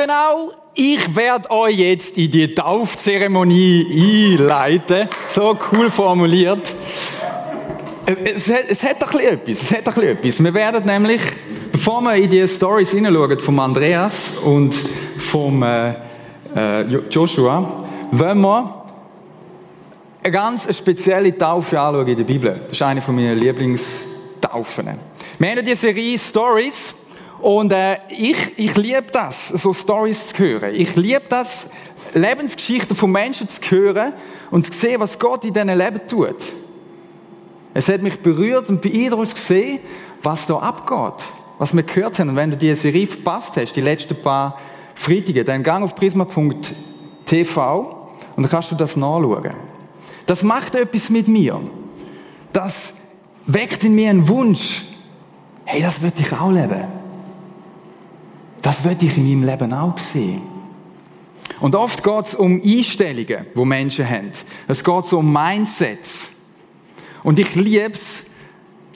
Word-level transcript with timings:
Genau, 0.00 0.52
ich 0.76 1.16
werde 1.16 1.50
euch 1.50 1.76
jetzt 1.76 2.16
in 2.16 2.30
die 2.30 2.54
Taufzeremonie 2.54 4.36
einleiten. 4.38 5.08
So 5.26 5.58
cool 5.72 5.90
formuliert. 5.90 6.72
Es, 8.06 8.48
es, 8.48 8.68
es 8.68 8.82
hat 8.84 9.00
bisschen 9.00 9.20
etwas. 9.22 9.62
Es 9.62 9.72
hat 9.72 9.84
bisschen 9.86 10.02
etwas. 10.04 10.44
Wir 10.44 10.54
werden 10.54 10.86
nämlich, 10.86 11.20
bevor 11.72 12.00
wir 12.02 12.14
in 12.14 12.30
die 12.30 12.46
Stories 12.46 12.92
hineinschauen 12.92 13.40
von 13.40 13.58
Andreas 13.58 14.38
und 14.38 14.72
vom 15.16 15.64
äh, 15.64 15.94
äh, 16.54 16.82
Joshua, 17.10 17.84
wollen 18.12 18.40
wir 18.40 18.86
eine 20.22 20.32
ganz 20.32 20.76
spezielle 20.78 21.36
Taufe 21.36 21.80
anschauen 21.80 22.06
in 22.06 22.16
der 22.18 22.24
Bibel. 22.24 22.52
Das 22.52 22.70
ist 22.70 22.82
eine 22.82 23.00
meiner 23.00 23.34
Lieblingstaufen. 23.34 24.90
Wir 25.40 25.50
haben 25.50 25.64
die 25.64 25.74
Serie 25.74 26.16
Stories 26.16 26.94
und 27.40 27.72
äh, 27.72 27.98
ich, 28.08 28.58
ich 28.58 28.76
liebe 28.76 29.06
das, 29.12 29.48
so 29.48 29.72
Stories 29.72 30.28
zu 30.28 30.38
hören. 30.38 30.74
Ich 30.74 30.96
liebe 30.96 31.22
das, 31.28 31.70
Lebensgeschichten 32.14 32.96
von 32.96 33.12
Menschen 33.12 33.48
zu 33.48 33.60
hören 33.70 34.12
und 34.50 34.66
zu 34.66 34.78
sehen, 34.78 35.00
was 35.00 35.18
Gott 35.18 35.44
in 35.44 35.52
diesem 35.52 35.68
Leben 35.68 36.00
tut. 36.06 36.36
Es 37.74 37.88
hat 37.88 38.02
mich 38.02 38.18
berührt 38.20 38.68
und 38.70 38.80
beeindruckt 38.80 39.28
zu 39.28 39.36
sehen, 39.36 39.80
was 40.22 40.46
da 40.46 40.56
abgeht, 40.56 41.32
was 41.58 41.74
wir 41.74 41.82
gehört 41.82 42.18
haben. 42.18 42.30
Und 42.30 42.36
wenn 42.36 42.50
du 42.50 42.56
diese 42.56 42.76
Serie 42.76 43.06
verpasst 43.06 43.56
hast, 43.56 43.74
die 43.74 43.80
letzten 43.80 44.16
paar 44.16 44.58
Freitage, 44.94 45.44
dann 45.44 45.62
gang 45.62 45.84
auf 45.84 45.94
prisma.tv 45.94 47.70
und 48.36 48.42
dann 48.42 48.50
kannst 48.50 48.72
du 48.72 48.74
das 48.74 48.96
nachschauen. 48.96 49.50
Das 50.26 50.42
macht 50.42 50.74
etwas 50.74 51.10
mit 51.10 51.28
mir. 51.28 51.60
Das 52.52 52.94
weckt 53.46 53.84
in 53.84 53.94
mir 53.94 54.10
einen 54.10 54.26
Wunsch. 54.28 54.84
Hey, 55.64 55.82
das 55.82 56.02
würde 56.02 56.20
ich 56.20 56.32
auch 56.32 56.50
leben. 56.50 56.97
Das 58.62 58.84
würde 58.84 59.06
ich 59.06 59.16
in 59.16 59.24
meinem 59.24 59.48
Leben 59.48 59.72
auch 59.72 59.98
sehen. 59.98 60.42
Und 61.60 61.74
oft 61.74 62.02
geht 62.02 62.24
es 62.24 62.34
um 62.34 62.60
Einstellungen, 62.62 63.46
wo 63.54 63.64
Menschen 63.64 64.08
haben. 64.08 64.30
Es 64.68 64.84
geht 64.84 65.12
um 65.12 65.32
Mindsets. 65.32 66.32
Und 67.22 67.38
ich 67.38 67.54
liebe 67.54 67.92
es, 67.92 68.26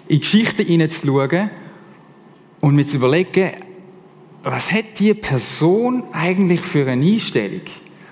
in 0.08 0.20
Geschichten 0.20 0.66
hineinzuschauen 0.66 1.50
und 2.60 2.74
mir 2.74 2.86
zu 2.86 2.96
überlegen, 2.96 3.52
was 4.42 4.70
hat 4.72 4.98
die 4.98 5.14
Person 5.14 6.04
eigentlich 6.12 6.60
für 6.60 6.88
eine 6.88 7.04
Einstellung? 7.04 7.62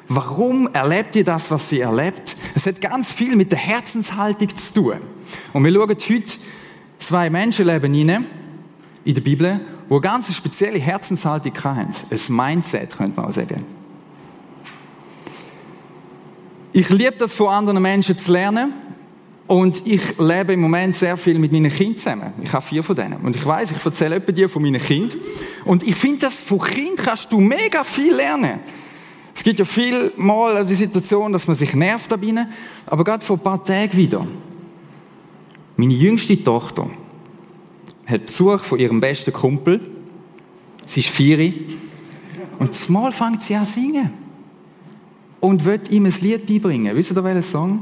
Warum 0.08 0.68
erlebt 0.72 1.14
ihr 1.16 1.24
das, 1.24 1.50
was 1.50 1.68
sie 1.68 1.80
erlebt? 1.80 2.36
Es 2.54 2.66
hat 2.66 2.80
ganz 2.80 3.12
viel 3.12 3.36
mit 3.36 3.52
der 3.52 3.58
Herzenshaltung 3.58 4.54
zu 4.56 4.74
tun. 4.74 4.98
Und 5.52 5.64
wir 5.64 5.72
schauen 5.72 5.88
heute 5.88 6.38
zwei 6.98 7.30
Menschenleben 7.30 7.92
hinein 7.92 8.26
in 9.04 9.14
der 9.14 9.20
Bibel, 9.20 9.60
wo 9.90 9.96
eine 9.96 10.02
ganz 10.02 10.32
spezielle 10.32 10.78
Herzenshaltung 10.78 11.52
haben. 11.64 11.88
Ein 12.10 12.36
Mindset, 12.36 12.96
könnte 12.96 13.16
man 13.16 13.28
auch 13.28 13.32
sagen. 13.32 13.66
Ich 16.72 16.88
liebe 16.90 17.16
das, 17.18 17.34
von 17.34 17.48
anderen 17.48 17.82
Menschen 17.82 18.16
zu 18.16 18.30
lernen. 18.30 18.72
Und 19.48 19.84
ich 19.88 20.16
lebe 20.16 20.52
im 20.52 20.60
Moment 20.60 20.94
sehr 20.94 21.16
viel 21.16 21.36
mit 21.40 21.50
meinen 21.50 21.72
Kindern 21.72 21.96
zusammen. 21.96 22.32
Ich 22.40 22.52
habe 22.52 22.64
vier 22.64 22.84
von 22.84 22.94
denen. 22.94 23.16
Und 23.16 23.34
ich 23.34 23.44
weiß, 23.44 23.72
ich 23.72 23.84
erzähle 23.84 24.14
etwa 24.14 24.30
dir 24.30 24.48
von 24.48 24.62
meinen 24.62 24.80
Kindern. 24.80 25.18
Und 25.64 25.84
ich 25.84 25.96
finde, 25.96 26.20
dass 26.20 26.40
von 26.40 26.60
Kind 26.60 26.98
kannst 26.98 27.32
du 27.32 27.40
mega 27.40 27.82
viel 27.82 28.14
lernen. 28.14 28.60
Es 29.34 29.42
gibt 29.42 29.58
ja 29.58 29.64
viel 29.64 30.12
mal 30.16 30.64
die 30.64 30.74
Situation, 30.76 31.32
dass 31.32 31.48
man 31.48 31.56
sich 31.56 31.74
nervt 31.74 32.12
dabei. 32.12 32.46
Aber 32.86 33.02
gerade 33.02 33.24
vor 33.24 33.38
ein 33.38 33.42
paar 33.42 33.64
Tagen 33.64 33.96
wieder. 33.96 34.24
Meine 35.76 35.94
jüngste 35.94 36.40
Tochter 36.44 36.88
hat 38.10 38.26
Besuch 38.26 38.60
von 38.60 38.78
ihrem 38.78 39.00
besten 39.00 39.32
Kumpel. 39.32 39.80
Sie 40.86 41.00
ist 41.00 41.08
vier. 41.08 41.52
Und 42.58 42.74
zumal 42.74 43.12
fängt 43.12 43.42
sie 43.42 43.54
an 43.54 43.64
zu 43.64 43.74
singen. 43.80 44.10
Und 45.40 45.64
wird 45.64 45.90
ihm 45.90 46.04
ein 46.06 46.14
Lied 46.20 46.46
beibringen. 46.46 46.94
Wisst 46.94 47.12
ihr 47.12 47.24
welchen 47.24 47.42
Song? 47.42 47.80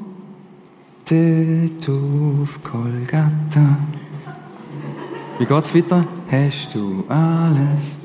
auf 1.10 2.62
Kolgata. 2.62 3.78
Wie 5.38 5.44
geht's 5.46 5.74
weiter? 5.74 6.06
Hast 6.30 6.74
du 6.74 7.04
alles? 7.08 7.96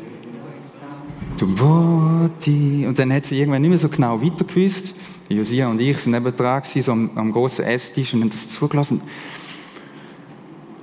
Du 1.38 1.60
Worte. 1.60 2.88
Und 2.88 2.98
dann 2.98 3.12
hat 3.12 3.26
sie 3.26 3.40
irgendwann 3.40 3.62
nicht 3.62 3.70
mehr 3.70 3.78
so 3.78 3.90
genau 3.90 4.22
weitergewusst. 4.22 4.96
Josia 5.28 5.68
und 5.68 5.82
ich 5.82 5.98
sind 5.98 6.14
neben 6.14 6.36
dran, 6.36 6.62
so 6.64 6.92
am, 6.92 7.10
am 7.16 7.32
großen 7.32 7.66
Esstisch 7.66 8.14
und 8.14 8.22
haben 8.22 8.30
das 8.30 8.48
zugelassen. 8.48 9.02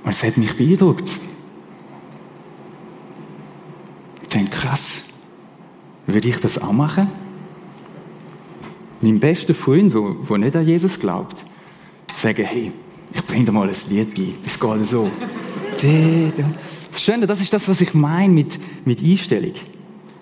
Und 0.03 0.09
es 0.09 0.23
hat 0.23 0.37
mich 0.37 0.55
beeindruckt. 0.55 1.09
Ich 4.21 4.27
denke, 4.27 4.60
krass, 4.71 5.03
würde 6.07 6.29
ich 6.29 6.37
das 6.37 6.57
auch 6.57 6.71
machen? 6.71 7.09
Mein 9.01 9.19
bester 9.19 9.53
Freund, 9.53 9.93
der 9.93 10.37
nicht 10.37 10.55
an 10.55 10.65
Jesus 10.65 10.99
glaubt, 10.99 11.45
sagen, 12.13 12.45
hey, 12.45 12.71
ich 13.13 13.25
bringe 13.25 13.45
dir 13.45 13.51
mal 13.51 13.67
ein 13.67 13.75
Lied 13.89 14.15
bei. 14.15 14.33
Das 14.43 14.59
geht 14.59 14.85
so. 14.85 15.11
Verstehen 16.91 17.21
Das 17.27 17.41
ist 17.41 17.51
das, 17.51 17.67
was 17.67 17.81
ich 17.81 17.93
meine 17.93 18.33
mit, 18.33 18.59
mit 18.85 19.01
Einstellung. 19.01 19.53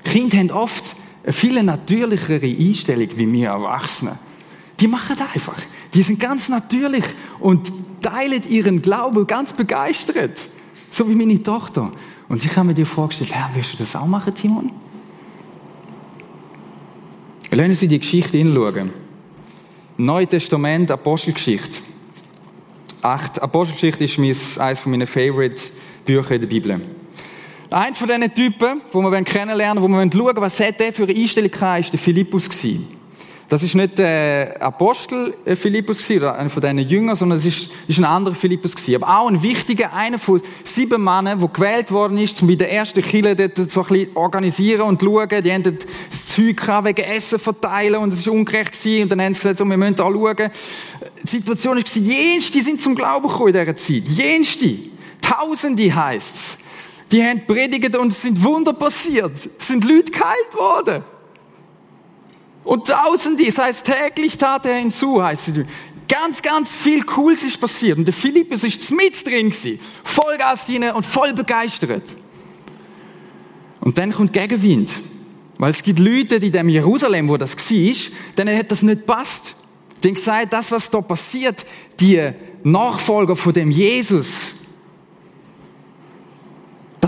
Kinder 0.03 0.37
haben 0.37 0.51
oft 0.51 0.95
eine 1.23 1.33
viel 1.33 1.61
natürlichere 1.61 2.47
Einstellung 2.47 3.09
wie 3.15 3.31
wir 3.31 3.49
Erwachsene. 3.49 4.17
Die 4.79 4.87
machen 4.87 5.15
das 5.17 5.27
einfach. 5.33 5.61
Die 5.93 6.01
sind 6.01 6.19
ganz 6.19 6.47
natürlich 6.47 7.03
und 7.39 7.71
teilen 8.01 8.43
ihren 8.49 8.81
Glauben 8.81 9.27
ganz 9.27 9.53
begeistert. 9.53 10.47
So 10.89 11.09
wie 11.09 11.15
meine 11.15 11.43
Tochter. 11.43 11.91
Und 12.29 12.45
ich 12.45 12.55
habe 12.55 12.67
mir 12.67 12.73
dir 12.75 12.85
vorgestellt, 12.85 13.33
Herr, 13.33 13.49
willst 13.53 13.73
du 13.73 13.77
das 13.77 13.95
auch 13.95 14.05
machen, 14.05 14.33
Timon? 14.33 14.71
Lassen 17.51 17.73
Sie 17.73 17.87
die 17.87 17.99
Geschichte 17.99 18.37
hinschauen. 18.37 18.91
Neue 19.97 20.27
Testament, 20.27 20.91
Apostelgeschichte. 20.91 21.81
Acht. 23.01 23.41
Apostelgeschichte 23.41 24.03
ist 24.03 24.19
mein, 24.19 24.35
eines 24.65 24.85
meiner 24.85 25.07
Favorite 25.07 25.61
Bücher 26.05 26.35
in 26.35 26.41
der 26.41 26.47
Bibel. 26.47 26.79
Ein 27.71 27.95
von 27.95 28.07
diesen 28.07 28.33
Typen, 28.33 28.81
wo 28.91 29.01
wir 29.01 29.21
kennenlernen 29.23 29.81
wollen, 29.81 29.93
wo 29.93 30.17
wir 30.17 30.33
schauen 30.33 30.41
was 30.41 30.59
hat 30.59 30.79
der 30.79 30.93
für 30.93 31.03
eine 31.03 31.15
Einstellung 31.15 31.51
hatte, 31.59 31.79
ist 31.79 31.93
der 31.93 31.99
Philippus. 31.99 32.47
Das 33.49 33.63
ist 33.63 33.73
nicht 33.73 33.97
der 33.97 34.61
Apostel 34.61 35.33
äh, 35.43 35.55
Philippus 35.55 36.03
gewesen, 36.03 36.21
oder 36.21 36.35
einer 36.35 36.51
von 36.51 36.61
diesen 36.61 36.77
Jüngern, 36.77 37.15
sondern 37.15 37.39
es 37.39 37.45
ist, 37.45 37.71
ist 37.87 37.97
ein 37.97 38.05
anderer 38.05 38.35
Philippus 38.35 38.75
gewesen. 38.75 39.01
Aber 39.01 39.19
auch 39.19 39.27
ein 39.27 39.41
wichtiger, 39.41 39.91
einer 39.91 40.19
von 40.19 40.39
sieben 40.63 41.03
Männern, 41.03 41.39
der 41.39 41.47
gewählt 41.47 41.91
worden 41.91 42.19
ist, 42.19 42.39
um 42.43 42.47
bei 42.47 42.53
der 42.53 42.71
ersten 42.71 43.01
Kirche 43.01 43.35
dort 43.35 43.57
so 43.71 43.81
ein 43.81 43.87
bisschen 43.87 44.15
organisieren 44.15 44.81
und 44.81 45.01
schauen. 45.01 45.43
Die 45.43 45.51
haben 45.51 45.63
dort 45.63 45.83
das 46.09 46.25
Zeug 46.27 46.85
wegen 46.85 47.01
Essen 47.01 47.39
verteilen 47.39 47.95
und 47.95 48.13
es 48.13 48.19
ist 48.19 48.27
ungerecht 48.27 48.73
gewesen. 48.73 49.03
Und 49.03 49.09
dann 49.09 49.21
haben 49.21 49.33
sie 49.33 49.39
gesagt, 49.39 49.57
so, 49.57 49.65
wir 49.65 49.77
müssen 49.77 49.95
da 49.95 50.03
schauen. 50.03 50.51
Die 51.23 51.27
Situation 51.27 51.77
war, 51.77 51.83
jenste 51.83 52.61
sind 52.61 52.79
zum 52.79 52.93
Glauben 52.93 53.27
gekommen 53.27 53.47
in 53.47 53.59
dieser 53.59 53.75
Zeit. 53.75 54.07
Jenste. 54.07 54.77
Tausende 55.23 55.93
heisst 55.95 56.35
es. 56.35 56.57
Die 57.11 57.23
haben 57.23 57.45
predigt 57.47 57.95
und 57.97 58.11
es 58.11 58.21
sind 58.21 58.43
Wunder 58.43 58.73
passiert. 58.73 59.35
Es 59.35 59.67
sind 59.67 59.83
Leute 59.83 60.11
geheilt 60.11 60.53
worden. 60.53 61.03
Und 62.69 62.85
tausende, 62.85 63.43
das 63.47 63.57
heißt 63.57 63.83
täglich 63.83 64.37
tat 64.37 64.63
er 64.67 64.75
hinzu, 64.75 65.23
heißt 65.23 65.47
es. 65.47 65.65
Ganz, 66.07 66.39
ganz 66.39 66.71
viel 66.71 67.01
Cooles 67.01 67.41
ist 67.41 67.59
passiert. 67.59 67.97
Und 67.97 68.05
der 68.05 68.13
Philippus 68.13 68.63
ist 68.63 68.91
mit 68.91 69.25
drin 69.25 69.49
gewesen. 69.49 69.79
Vollgas 70.03 70.67
hinein 70.67 70.93
und 70.93 71.03
voll 71.03 71.33
begeistert. 71.33 72.03
Und 73.81 73.97
dann 73.97 74.13
kommt 74.13 74.33
Gegenwind. 74.33 74.93
Weil 75.57 75.71
es 75.71 75.81
gibt 75.81 75.97
Leute 75.97 76.35
in 76.35 76.51
dem 76.51 76.69
Jerusalem, 76.69 77.27
wo 77.27 77.37
das 77.37 77.57
war, 77.57 78.11
denen 78.37 78.55
hat 78.55 78.69
das 78.69 78.83
nicht 78.83 79.07
passt. 79.07 79.55
Die 80.03 80.09
haben 80.09 80.13
gesagt, 80.13 80.53
das, 80.53 80.71
was 80.71 80.91
da 80.91 81.01
passiert, 81.01 81.65
die 81.99 82.21
Nachfolger 82.61 83.35
von 83.35 83.51
dem 83.51 83.71
Jesus, 83.71 84.53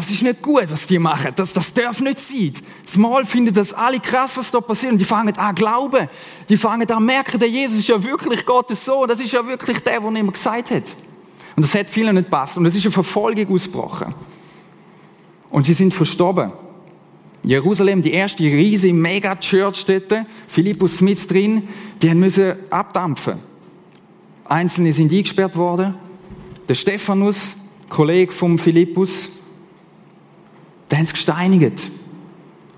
das 0.01 0.09
ist 0.09 0.23
nicht 0.23 0.41
gut, 0.41 0.65
was 0.67 0.87
die 0.87 0.97
machen. 0.97 1.31
Das, 1.35 1.53
das 1.53 1.71
darf 1.73 2.01
nicht 2.01 2.17
sein. 2.17 2.53
Zumal 2.85 3.23
finden 3.23 3.53
das 3.53 3.71
alle 3.71 3.99
krass, 3.99 4.35
was 4.35 4.49
da 4.49 4.59
passiert. 4.59 4.93
Und 4.93 4.97
die 4.97 5.05
fangen 5.05 5.37
an 5.37 5.53
glauben. 5.53 6.07
Die 6.49 6.57
fangen 6.57 6.89
an 6.89 7.05
merken, 7.05 7.39
der 7.39 7.49
Jesus 7.49 7.77
ist 7.77 7.87
ja 7.87 8.03
wirklich 8.03 8.43
Gottes 8.43 8.83
Sohn. 8.83 9.07
Das 9.07 9.19
ist 9.19 9.31
ja 9.31 9.45
wirklich 9.45 9.79
der, 9.81 9.99
der 9.99 10.09
immer 10.09 10.31
gesagt 10.31 10.71
hat. 10.71 10.95
Und 11.55 11.63
das 11.63 11.75
hat 11.75 11.87
vielen 11.87 12.15
nicht 12.15 12.31
passt. 12.31 12.57
Und 12.57 12.65
es 12.65 12.75
ist 12.75 12.83
eine 12.83 12.91
Verfolgung 12.91 13.53
ausgebrochen. 13.53 14.15
Und 15.51 15.67
sie 15.67 15.73
sind 15.73 15.93
verstorben. 15.93 16.51
Jerusalem, 17.43 18.01
die 18.01 18.13
erste 18.13 18.41
riesige 18.41 18.95
Mega-Church 18.95 19.85
dort, 19.85 20.25
Philippus 20.47 21.01
mit 21.01 21.29
drin, 21.29 21.67
die 22.01 22.09
haben 22.09 22.19
müssen 22.19 22.53
abdampfen. 22.71 23.35
Einzelne 24.45 24.93
sind 24.93 25.11
eingesperrt 25.11 25.55
worden. 25.55 25.93
Der 26.67 26.73
Stephanus, 26.73 27.55
Kollege 27.87 28.31
vom 28.31 28.57
Philippus, 28.57 29.29
den 30.91 30.97
haben 30.97 31.05
sie 31.05 31.13
gesteinigt. 31.13 31.91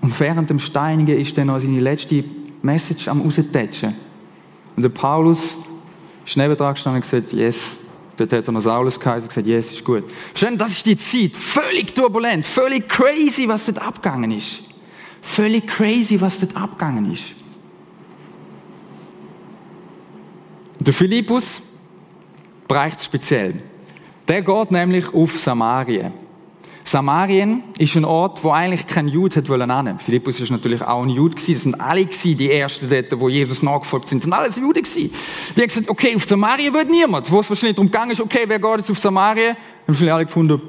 Und 0.00 0.18
während 0.20 0.50
dem 0.50 0.58
Steinigen 0.58 1.18
ist 1.18 1.36
dann 1.36 1.48
noch 1.48 1.58
seine 1.58 1.80
letzte 1.80 2.24
Message 2.62 3.08
am 3.08 3.22
raustätschen. 3.22 3.94
Und 4.76 4.82
der 4.82 4.90
Paulus 4.90 5.56
ist 6.24 6.36
nebendran 6.36 6.74
gestanden 6.74 7.02
und 7.02 7.10
gesagt, 7.10 7.32
yes. 7.32 7.78
Dort 8.16 8.32
hat 8.32 8.46
er 8.46 8.52
noch 8.52 8.60
Saulus 8.60 9.00
geheißen 9.00 9.22
und 9.22 9.28
gesagt, 9.28 9.46
yes, 9.46 9.72
ist 9.72 9.84
gut. 9.84 10.04
Verstehen, 10.10 10.56
das 10.56 10.70
ist 10.70 10.86
die 10.86 10.96
Zeit. 10.96 11.36
Völlig 11.36 11.94
turbulent, 11.94 12.46
völlig 12.46 12.88
crazy, 12.88 13.48
was 13.48 13.66
dort 13.66 13.82
abgegangen 13.82 14.30
ist. 14.30 14.60
Völlig 15.20 15.66
crazy, 15.66 16.20
was 16.20 16.38
dort 16.38 16.56
abgegangen 16.56 17.10
ist. 17.10 17.34
Der 20.78 20.94
Philippus 20.94 21.62
bereicht 22.68 23.02
speziell. 23.02 23.62
Der 24.28 24.42
geht 24.42 24.70
nämlich 24.70 25.12
auf 25.12 25.38
Samarien. 25.38 26.23
Samarien 26.86 27.62
ist 27.78 27.96
ein 27.96 28.04
Ort, 28.04 28.44
wo 28.44 28.50
eigentlich 28.50 28.86
kein 28.86 29.08
Jude 29.08 29.36
hat 29.36 29.48
wollen 29.48 29.98
Philippus 29.98 30.38
ist 30.40 30.50
natürlich 30.50 30.82
auch 30.82 31.02
ein 31.02 31.08
Jude 31.08 31.34
gewesen. 31.34 31.54
Das 31.54 31.62
sind 31.62 31.80
alle 31.80 32.04
gewesen, 32.04 32.36
die 32.36 32.52
ersten 32.52 32.90
dort, 32.90 33.18
wo 33.18 33.30
Jesus 33.30 33.62
nachgefolgt 33.62 34.06
sind, 34.08 34.18
das 34.18 34.24
sind 34.24 34.32
alles 34.34 34.56
Jude 34.56 34.82
gewesen. 34.82 35.10
Die 35.56 35.60
haben 35.60 35.66
gesagt, 35.66 35.88
okay, 35.88 36.14
auf 36.14 36.24
Samarien 36.24 36.74
wird 36.74 36.90
niemand. 36.90 37.30
Wo 37.32 37.40
es 37.40 37.48
wahrscheinlich 37.48 37.76
darum 37.76 37.90
gegangen 37.90 38.10
ist, 38.10 38.20
okay, 38.20 38.44
wer 38.46 38.58
geht 38.58 38.76
jetzt 38.76 38.90
auf 38.90 38.98
Samarien? 38.98 39.56
Haben 39.56 39.58
wahrscheinlich 39.86 40.12
alle 40.12 40.26
gefunden. 40.26 40.60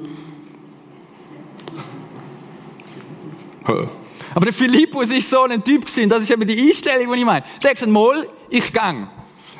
Aber 4.34 4.46
der 4.46 4.54
Philippus 4.54 5.10
ist 5.10 5.28
so 5.28 5.42
ein 5.42 5.62
Typ 5.62 5.84
gewesen. 5.84 6.08
Das 6.08 6.22
ist 6.22 6.30
eben 6.30 6.46
die 6.46 6.58
Einstellung, 6.58 7.12
die 7.12 7.18
ich 7.18 7.24
meine. 7.26 7.44
Der 7.62 7.70
hat 7.70 7.76
gesagt, 7.76 7.92
mal, 7.92 8.26
ich 8.48 8.72
gang. 8.72 9.08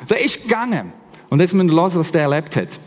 Der 0.09 0.23
ist 0.23 0.41
gegangen. 0.41 0.91
Und 1.29 1.39
jetzt 1.39 1.53
müssen 1.53 1.69
wir 1.69 1.79
hören, 1.79 1.95
was 1.95 2.11
der 2.11 2.23
erlebt 2.23 2.55
hat. 2.55 2.79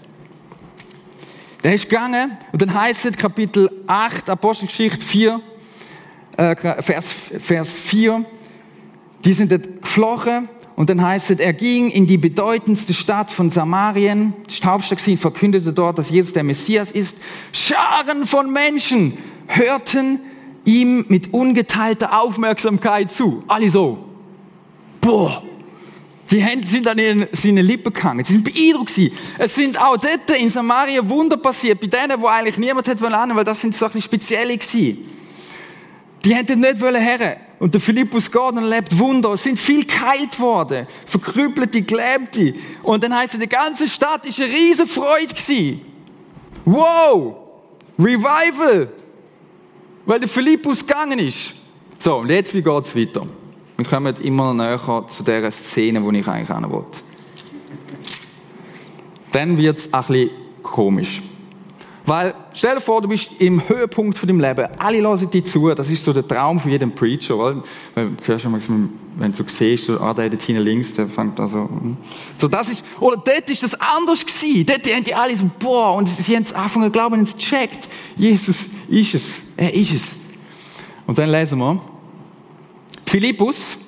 Der 1.62 1.74
ist 1.74 1.90
gegangen 1.90 2.38
und 2.52 2.62
dann 2.62 2.72
heißt 2.72 3.04
es 3.04 3.16
Kapitel 3.16 3.70
8, 3.86 4.30
Apostelgeschichte 4.30 5.04
4, 5.04 5.40
äh, 6.38 6.82
Vers, 6.82 7.12
Vers 7.38 7.78
4, 7.78 8.24
die 9.24 9.32
sind 9.34 9.52
dort 9.52 9.82
geflochen 9.82 10.48
und 10.76 10.88
dann 10.88 11.02
heißt 11.02 11.32
es, 11.32 11.38
er 11.38 11.52
ging 11.52 11.90
in 11.90 12.06
die 12.06 12.16
bedeutendste 12.16 12.94
Stadt 12.94 13.30
von 13.30 13.50
Samarien, 13.50 14.32
die 14.48 14.66
Hauptstadt 14.66 15.00
gewesen, 15.00 15.18
verkündete 15.18 15.74
dort, 15.74 15.98
dass 15.98 16.08
Jesus 16.08 16.32
der 16.32 16.44
Messias 16.44 16.90
ist. 16.90 17.18
Scharen 17.52 18.24
von 18.24 18.50
Menschen 18.50 19.18
hörten 19.46 20.20
ihm 20.64 21.04
mit 21.08 21.34
ungeteilter 21.34 22.18
Aufmerksamkeit 22.18 23.10
zu. 23.10 23.42
Alle 23.48 23.68
so. 23.68 23.98
Boah, 25.02 25.42
die 26.30 26.40
Hände 26.40 26.66
sind 26.66 26.86
an 26.86 26.98
ihren, 26.98 27.26
seine 27.32 27.62
Lippen 27.62 27.92
gehangen. 27.92 28.24
Sie 28.24 28.34
sind 28.34 28.44
beeindruckt 28.44 28.94
gewesen. 28.94 29.16
Es 29.38 29.54
sind 29.54 29.80
auch 29.80 29.96
dort 29.96 30.30
in 30.38 30.48
Samaria 30.48 31.06
Wunder 31.08 31.36
passiert, 31.36 31.80
bei 31.80 31.88
denen, 31.88 32.20
wo 32.20 32.26
eigentlich 32.26 32.56
niemand 32.56 32.86
hätte 32.86 33.02
wollen, 33.02 33.34
weil 33.34 33.44
das 33.44 33.60
sind 33.60 33.74
so 33.74 33.86
ein 33.86 34.00
spezielle 34.00 34.56
gewesen. 34.56 34.98
Die 36.24 36.34
hätten 36.34 36.60
nicht 36.60 36.80
wollen 36.80 37.02
her. 37.02 37.38
Und 37.58 37.74
der 37.74 37.80
Philippus 37.80 38.28
und 38.28 38.56
erlebt 38.56 38.98
Wunder. 38.98 39.32
Es 39.32 39.42
sind 39.42 39.58
viel 39.58 39.84
geheilt 39.84 40.38
worden. 40.38 40.86
Verkrüppelte, 41.06 41.82
Gelähmte. 41.82 42.54
Und 42.82 43.02
dann 43.02 43.14
heisst 43.14 43.34
es, 43.34 43.40
die 43.40 43.48
ganze 43.48 43.88
Stadt 43.88 44.24
ist 44.26 44.40
eine 44.40 44.52
riesen 44.52 44.86
Freude 44.86 45.34
gewesen. 45.34 45.80
Wow! 46.64 47.36
Revival! 47.98 48.88
Weil 50.06 50.20
der 50.20 50.28
Philippus 50.28 50.86
gegangen 50.86 51.18
ist. 51.18 51.54
So, 51.98 52.16
und 52.16 52.30
jetzt, 52.30 52.54
wie 52.54 52.62
geht's 52.62 52.96
weiter? 52.96 53.26
Wir 53.80 53.86
kommen 53.86 54.14
immer 54.16 54.52
näher 54.52 55.06
zu 55.08 55.22
der 55.22 55.50
Szene, 55.50 56.04
wo 56.04 56.10
ich 56.10 56.28
eigentlich 56.28 56.54
hin 56.54 56.70
will. 56.70 56.84
Dann 59.32 59.56
wird 59.56 59.78
es 59.78 59.94
ein 59.94 60.04
bisschen 60.04 60.30
komisch. 60.62 61.22
Weil, 62.04 62.34
stell 62.52 62.74
dir 62.74 62.82
vor, 62.82 63.00
du 63.00 63.08
bist 63.08 63.40
im 63.40 63.66
Höhepunkt 63.66 64.18
von 64.18 64.26
deinem 64.26 64.40
Leben. 64.40 64.68
Alle 64.76 64.98
hören 65.00 65.30
dir 65.30 65.42
zu. 65.42 65.70
Das 65.70 65.90
ist 65.90 66.04
so 66.04 66.12
der 66.12 66.28
Traum 66.28 66.60
von 66.60 66.70
jedem 66.70 66.92
Preacher. 66.92 67.38
Weil, 67.38 67.62
wenn 67.94 69.32
du 69.32 69.44
siehst, 69.46 69.86
so, 69.86 69.98
ah, 69.98 70.12
der 70.12 70.28
dort 70.28 70.42
hinten 70.42 70.62
links, 70.62 70.92
der 70.92 71.06
fängt 71.06 71.38
hm. 71.38 71.96
so, 72.36 72.48
das 72.48 72.70
ist, 72.70 72.84
oder 73.00 73.16
dort 73.16 73.48
ist 73.48 73.62
das 73.62 73.80
anders 73.80 74.26
gewesen. 74.26 74.66
Dort 74.66 74.94
haben 74.94 75.04
die 75.04 75.14
alle 75.14 75.34
so, 75.34 75.50
boah, 75.58 75.94
und 75.94 76.06
sie 76.06 76.36
haben 76.36 76.44
angefangen 76.52 76.84
zu 76.84 76.90
glauben, 76.90 77.22
es 77.22 77.34
checkt. 77.34 77.88
Jesus 78.14 78.68
ist 78.88 79.14
es. 79.14 79.42
Er 79.56 79.72
ist 79.72 79.94
es. 79.94 80.16
Und 81.06 81.16
dann 81.16 81.30
lesen 81.30 81.58
wir, 81.58 81.80
Philippus 83.10 83.78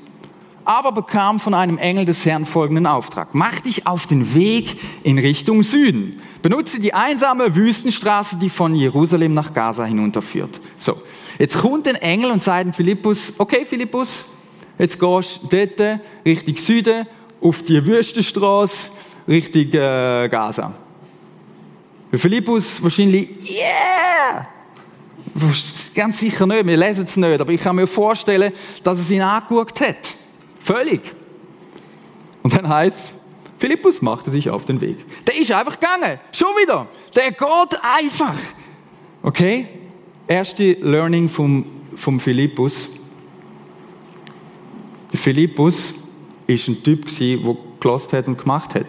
aber 0.65 0.91
bekam 0.91 1.39
von 1.39 1.55
einem 1.55 1.79
Engel 1.79 2.05
des 2.05 2.27
Herrn 2.27 2.45
folgenden 2.45 2.89
Auftrag. 2.89 3.37
Mach 3.37 3.61
dich 3.61 3.87
auf 3.87 4.09
den 4.09 4.35
Weg 4.35 4.77
in 5.05 5.17
Richtung 5.17 5.63
Süden. 5.63 6.21
Benutze 6.43 6.81
die 6.81 6.93
einsame 6.93 7.55
Wüstenstraße, 7.55 8.37
die 8.39 8.49
von 8.49 8.75
Jerusalem 8.75 9.31
nach 9.31 9.55
Gaza 9.55 9.85
hinunterführt. 9.85 10.61
So. 10.77 11.01
Jetzt 11.39 11.57
kommt 11.57 11.87
ein 11.87 11.95
Engel 11.95 12.33
und 12.33 12.43
sagt 12.43 12.75
Philippus, 12.75 13.35
okay 13.39 13.65
Philippus, 13.65 14.25
jetzt 14.77 14.99
gehst 14.99 15.41
du 15.49 15.67
dort 15.67 16.01
Richtung 16.27 16.57
Süden 16.57 17.07
auf 17.41 17.63
die 17.63 17.87
Wüstenstraße 17.87 18.91
Richtung 19.29 19.73
äh, 19.73 20.29
Gaza. 20.29 20.75
Philippus 22.13 22.83
wahrscheinlich, 22.83 23.29
yeah! 23.49 24.02
Ganz 25.95 26.19
sicher 26.19 26.47
nicht, 26.47 26.67
wir 26.67 26.77
lesen 26.77 27.05
es 27.05 27.17
nicht, 27.17 27.41
aber 27.41 27.53
ich 27.53 27.61
kann 27.61 27.77
mir 27.77 27.87
vorstellen, 27.87 28.53
dass 28.83 28.99
es 28.99 29.11
ihn 29.11 29.23
angeguckt 29.23 29.81
hat. 29.81 30.15
Völlig. 30.61 31.03
Und 32.43 32.57
dann 32.57 32.69
heißt 32.69 32.97
es, 32.97 33.15
Philippus 33.59 34.03
machte 34.03 34.31
sich 34.31 34.51
auf 34.51 34.65
den 34.65 34.81
Weg. 34.81 34.97
Der 35.25 35.39
ist 35.39 35.53
einfach 35.53 35.79
gegangen. 35.79 36.19
Schon 36.33 36.49
wieder. 36.61 36.89
Der 37.15 37.31
geht 37.31 37.79
einfach. 37.81 38.37
Okay? 39.23 39.69
Erste 40.27 40.73
Learning 40.81 41.29
vom, 41.29 41.65
vom 41.95 42.19
Philippus. 42.19 42.89
Philippus 45.15 45.95
ist 46.47 46.69
ein 46.69 46.83
Typ 46.83 47.07
der 47.07 47.57
gelost 47.79 48.13
hat 48.13 48.27
und 48.27 48.39
gemacht 48.39 48.75
hat. 48.75 48.87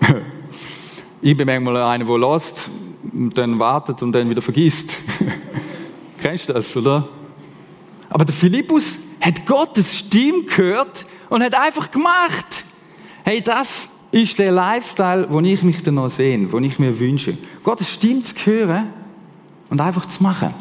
ich 1.22 1.36
bin 1.36 1.46
manchmal 1.46 1.82
einer, 1.82 2.04
der 2.04 2.18
lost, 2.18 2.70
dann 3.12 3.58
wartet 3.58 4.02
und 4.02 4.12
dann 4.12 4.28
wieder 4.28 4.42
vergisst. 4.42 5.00
Kennst 6.18 6.48
du 6.48 6.52
das, 6.52 6.76
oder? 6.76 7.08
Aber 8.10 8.24
der 8.24 8.34
Philippus 8.34 8.98
hat 9.20 9.46
Gottes 9.46 9.98
Stimme 9.98 10.44
gehört 10.44 11.06
und 11.28 11.42
hat 11.42 11.54
einfach 11.54 11.90
gemacht. 11.90 12.64
Hey, 13.24 13.40
das 13.40 13.90
ist 14.10 14.38
der 14.38 14.52
Lifestyle, 14.52 15.26
wo 15.30 15.40
ich 15.40 15.62
mich 15.62 15.82
dann 15.82 15.94
noch 15.94 16.08
sehe, 16.08 16.50
wo 16.50 16.58
ich 16.58 16.78
mir 16.78 16.98
wünsche. 16.98 17.36
Gottes 17.62 17.92
Stimme 17.92 18.22
zu 18.22 18.34
hören 18.44 18.92
und 19.68 19.80
einfach 19.80 20.06
zu 20.06 20.22
machen. 20.22 20.54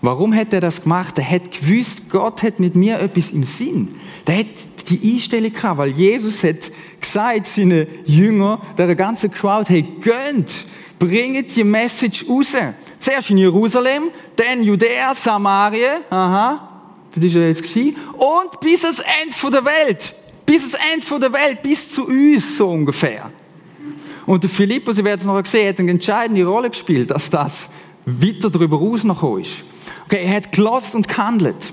Warum 0.00 0.34
hat 0.34 0.52
er 0.52 0.60
das 0.60 0.82
gemacht? 0.82 1.18
Er 1.18 1.30
hat 1.30 1.52
gewusst, 1.52 2.10
Gott 2.10 2.42
hat 2.42 2.58
mit 2.58 2.74
mir 2.74 2.98
etwas 2.98 3.30
im 3.30 3.44
Sinn. 3.44 3.94
Der 4.26 4.38
hat 4.38 4.46
die 4.88 5.14
Einstellung 5.14 5.52
gehabt, 5.52 5.78
weil 5.78 5.90
Jesus 5.90 6.42
hat 6.42 6.72
gesagt, 7.00 7.46
seine 7.46 7.86
Jünger, 8.04 8.60
der 8.76 8.96
ganzen 8.96 9.30
Crowd, 9.30 9.72
hey, 9.72 9.82
gönnt, 10.00 10.66
bringt 11.02 11.56
die 11.56 11.64
Message 11.64 12.24
raus. 12.28 12.56
Zuerst 13.00 13.30
in 13.30 13.38
Jerusalem, 13.38 14.04
dann 14.36 14.62
Judäa, 14.62 15.12
Samaria, 15.14 15.96
aha, 16.08 16.68
das 17.12 17.34
war 17.34 17.42
er 17.42 17.48
jetzt 17.48 17.76
und 17.76 18.60
bis 18.60 18.84
ans 18.84 19.00
Ende 19.00 19.50
der 19.50 19.64
Welt. 19.64 20.14
Bis 20.46 20.62
ans 20.62 20.78
Ende 20.92 21.28
der 21.28 21.32
Welt, 21.32 21.62
bis 21.62 21.90
zu 21.90 22.06
uns, 22.06 22.56
so 22.56 22.70
ungefähr. 22.70 23.30
Und 24.26 24.44
der 24.44 24.50
Philippus, 24.50 24.98
ihr 24.98 25.04
werdet 25.04 25.22
es 25.22 25.26
noch 25.26 25.44
sehen, 25.44 25.70
hat 25.70 25.80
eine 25.80 25.90
entscheidende 25.90 26.44
Rolle 26.44 26.70
gespielt, 26.70 27.10
dass 27.10 27.28
das 27.28 27.70
weiter 28.06 28.48
darüber 28.48 28.78
rausgekommen 28.78 29.40
ist. 29.40 29.64
Okay, 30.04 30.24
er 30.24 30.36
hat 30.36 30.52
gelost 30.52 30.94
und 30.94 31.08
gehandelt. 31.08 31.72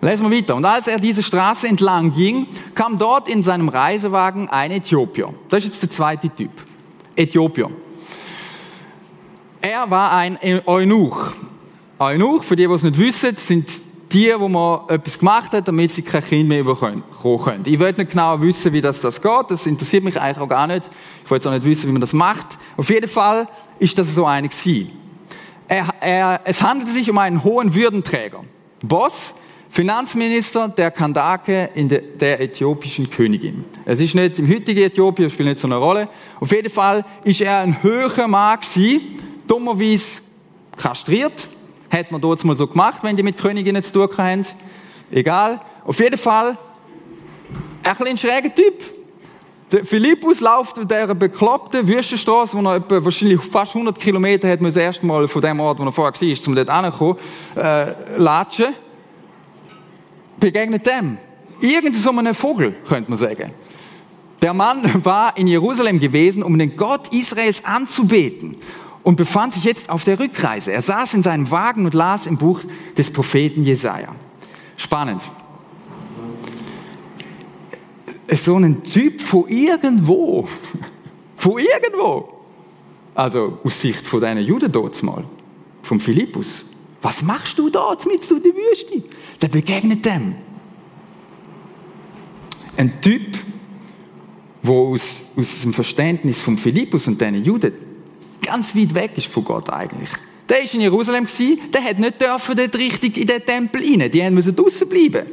Lesen 0.00 0.30
wir 0.30 0.38
weiter. 0.38 0.54
Und 0.54 0.64
als 0.64 0.86
er 0.86 0.98
diese 0.98 1.24
Straße 1.24 1.66
entlang 1.66 2.12
ging, 2.12 2.46
kam 2.76 2.96
dort 2.96 3.28
in 3.28 3.42
seinem 3.42 3.68
Reisewagen 3.68 4.48
ein 4.48 4.70
Äthiopier. 4.70 5.34
Das 5.48 5.64
ist 5.64 5.70
jetzt 5.70 5.82
der 5.82 5.90
zweite 5.90 6.30
Typ. 6.30 6.69
Äthiopier. 7.20 7.70
Er 9.60 9.90
war 9.90 10.12
ein 10.12 10.38
Eunuch. 10.66 11.32
Eunuch, 11.98 12.44
für 12.44 12.56
die, 12.56 12.66
die 12.66 12.72
es 12.72 12.82
nicht 12.82 12.98
wissen, 12.98 13.36
sind 13.36 13.70
die, 14.12 14.32
wo 14.38 14.48
man 14.48 14.88
etwas 14.88 15.18
gemacht 15.18 15.52
hat, 15.52 15.68
damit 15.68 15.90
sie 15.90 16.02
kein 16.02 16.24
Kind 16.24 16.48
mehr 16.48 16.64
bekommen 16.64 17.04
können. 17.22 17.62
Ich 17.66 17.78
will 17.78 17.92
nicht 17.92 18.10
genau 18.10 18.40
wissen, 18.40 18.72
wie 18.72 18.80
das, 18.80 19.00
das 19.00 19.20
geht. 19.20 19.50
Das 19.50 19.66
interessiert 19.66 20.02
mich 20.02 20.20
eigentlich 20.20 20.38
auch 20.38 20.48
gar 20.48 20.66
nicht. 20.66 20.90
Ich 21.24 21.30
will 21.30 21.38
auch 21.46 21.50
nicht 21.52 21.64
wissen, 21.64 21.88
wie 21.88 21.92
man 21.92 22.00
das 22.00 22.12
macht. 22.12 22.58
Auf 22.76 22.88
jeden 22.88 23.08
Fall 23.08 23.46
ist 23.78 23.98
das 23.98 24.14
so 24.14 24.24
gewesen. 24.24 24.92
Er, 25.68 25.94
er, 26.00 26.40
es 26.44 26.62
handelte 26.62 26.90
sich 26.90 27.08
um 27.10 27.18
einen 27.18 27.44
hohen 27.44 27.74
Würdenträger. 27.74 28.40
Boss, 28.82 29.34
Finanzminister 29.72 30.68
der 30.68 30.90
Kandake 30.90 31.70
in 31.74 31.88
de, 31.88 32.02
der 32.16 32.40
äthiopischen 32.40 33.08
Königin. 33.08 33.64
Es 33.84 34.00
ist 34.00 34.16
nicht 34.16 34.40
im 34.40 34.48
heutigen 34.48 34.82
Äthiopien, 34.82 35.30
spielt 35.30 35.48
nicht 35.48 35.60
so 35.60 35.68
eine 35.68 35.76
Rolle. 35.76 36.08
Auf 36.40 36.50
jeden 36.50 36.70
Fall 36.70 37.04
ist 37.22 37.40
er 37.40 37.60
ein 37.60 37.80
höherer 37.80 38.26
Mann 38.26 38.58
gewesen, 38.58 39.02
dummerweise 39.46 40.22
kastriert. 40.76 41.46
Hat 41.88 42.10
man 42.10 42.20
dort 42.20 42.44
mal 42.44 42.56
so 42.56 42.66
gemacht, 42.66 43.02
wenn 43.02 43.14
die 43.14 43.22
mit 43.22 43.38
Königinnen 43.38 43.82
zu 43.82 43.92
tun 43.92 44.08
haben. 44.16 44.44
Egal. 45.12 45.60
Auf 45.84 46.00
jeden 46.00 46.18
Fall 46.18 46.58
ein 47.84 47.96
bisschen 47.96 48.18
schräger 48.18 48.52
Typ. 48.52 48.82
Der 49.70 49.84
Philippus 49.84 50.40
läuft 50.40 50.80
auf 50.80 50.86
dieser 50.86 51.14
bekloppten 51.14 51.86
Wüstenstraße, 51.86 52.58
wo 52.58 52.68
er 52.68 52.76
etwa 52.76 53.04
wahrscheinlich 53.04 53.40
fast 53.40 53.76
100 53.76 53.96
Kilometer 54.00 54.50
hat, 54.50 54.60
muss 54.60 54.76
erst 54.76 55.04
mal 55.04 55.28
von 55.28 55.40
dem 55.40 55.60
Ort, 55.60 55.78
wo 55.78 55.84
er 55.84 55.92
vorher 55.92 56.12
war, 56.12 56.46
um 56.48 56.54
dort 56.56 56.70
hinzukommen, 56.70 57.16
äh, 57.54 58.18
latschen 58.18 58.74
begegnet 60.40 60.86
dem. 60.86 61.18
Irgend 61.60 61.94
so 61.94 62.10
einem 62.10 62.34
Vogel, 62.34 62.74
könnte 62.88 63.10
man 63.10 63.18
sagen. 63.18 63.52
Der 64.42 64.54
Mann 64.54 64.82
war 65.04 65.36
in 65.36 65.46
Jerusalem 65.46 66.00
gewesen, 66.00 66.42
um 66.42 66.58
den 66.58 66.76
Gott 66.76 67.12
Israels 67.12 67.64
anzubeten. 67.64 68.56
und 69.02 69.16
befand 69.16 69.54
sich 69.54 69.64
jetzt 69.64 69.88
auf 69.90 70.04
der 70.04 70.18
Rückreise. 70.18 70.72
Er 70.72 70.80
saß 70.80 71.14
in 71.14 71.22
seinem 71.22 71.50
Wagen 71.50 71.84
und 71.84 71.94
las 71.94 72.26
im 72.26 72.36
Buch 72.36 72.60
des 72.96 73.10
Propheten 73.10 73.62
Jesaja. 73.62 74.14
Spannend. 74.76 75.22
So 78.32 78.56
ein 78.56 78.82
Typ 78.84 79.20
von 79.20 79.48
irgendwo, 79.48 80.46
von 81.36 81.58
irgendwo, 81.58 82.40
also 83.14 83.58
aus 83.64 83.80
Sicht 83.80 84.06
von 84.06 84.20
deinen 84.20 84.44
Juden 84.44 84.70
dort 84.70 85.02
mal, 85.02 85.24
vom 85.82 85.98
Philippus. 85.98 86.66
Was 87.02 87.22
machst 87.22 87.58
du 87.58 87.70
da 87.70 87.96
mit 88.06 88.30
in 88.30 88.42
der 88.42 88.52
Wüste? 88.54 89.02
Der 89.40 89.48
begegnet 89.48 90.04
dem. 90.04 90.36
Ein 92.76 93.00
Typ, 93.00 93.38
der 94.62 94.72
aus, 94.72 95.22
aus 95.36 95.62
dem 95.62 95.72
Verständnis 95.72 96.42
von 96.42 96.58
Philippus 96.58 97.06
und 97.06 97.20
diesen 97.20 97.42
Juden 97.42 97.72
ganz 98.42 98.74
weit 98.74 98.94
weg 98.94 99.12
ist 99.16 99.28
von 99.28 99.44
Gott 99.44 99.70
eigentlich. 99.70 100.10
Der 100.48 100.58
war 100.58 100.74
in 100.74 100.80
Jerusalem, 100.80 101.26
der 101.72 101.84
hat 101.84 101.98
nicht 101.98 102.20
dürfen 102.20 102.56
dort 102.56 102.76
richtig 102.76 103.16
in 103.16 103.26
den 103.26 103.44
Tempel 103.44 103.82
rein. 103.82 104.10
Die 104.10 104.30
mussten 104.30 104.56
draußen 104.56 104.88
bleiben. 104.88 105.26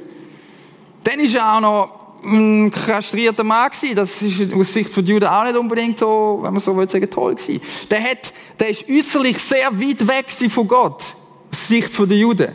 Dann 1.03 1.19
war 1.19 1.35
er 1.35 1.55
auch 1.55 1.61
noch 1.61 1.97
ein 2.23 2.71
kastrierter 2.71 3.43
Mann 3.43 3.71
gewesen. 3.71 3.95
Das 3.95 4.21
ist 4.21 4.53
aus 4.53 4.73
Sicht 4.73 4.91
von 4.91 5.05
Juden 5.05 5.25
auch 5.25 5.43
nicht 5.45 5.55
unbedingt 5.55 5.97
so, 5.97 6.39
wenn 6.41 6.53
man 6.53 6.59
so 6.59 6.77
will 6.77 6.87
sagen, 6.87 7.09
toll 7.09 7.33
gewesen. 7.33 7.61
Der 7.89 8.03
hat, 8.03 8.31
der 8.59 8.69
ist 8.69 8.87
äußerlich 8.87 9.39
sehr 9.39 9.71
weit 9.71 10.07
weg 10.07 10.31
von 10.51 10.67
Gott. 10.67 11.15
Aus 11.51 11.67
Sicht 11.67 11.97
der 11.97 12.17
Juden. 12.17 12.51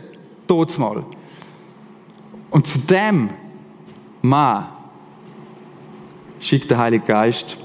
mal. 0.77 1.03
Und 2.49 2.67
zu 2.67 2.79
dem 2.79 3.29
Mann 4.21 4.67
schickt 6.39 6.69
der 6.69 6.77
Heilige 6.77 7.05
Geist 7.05 7.57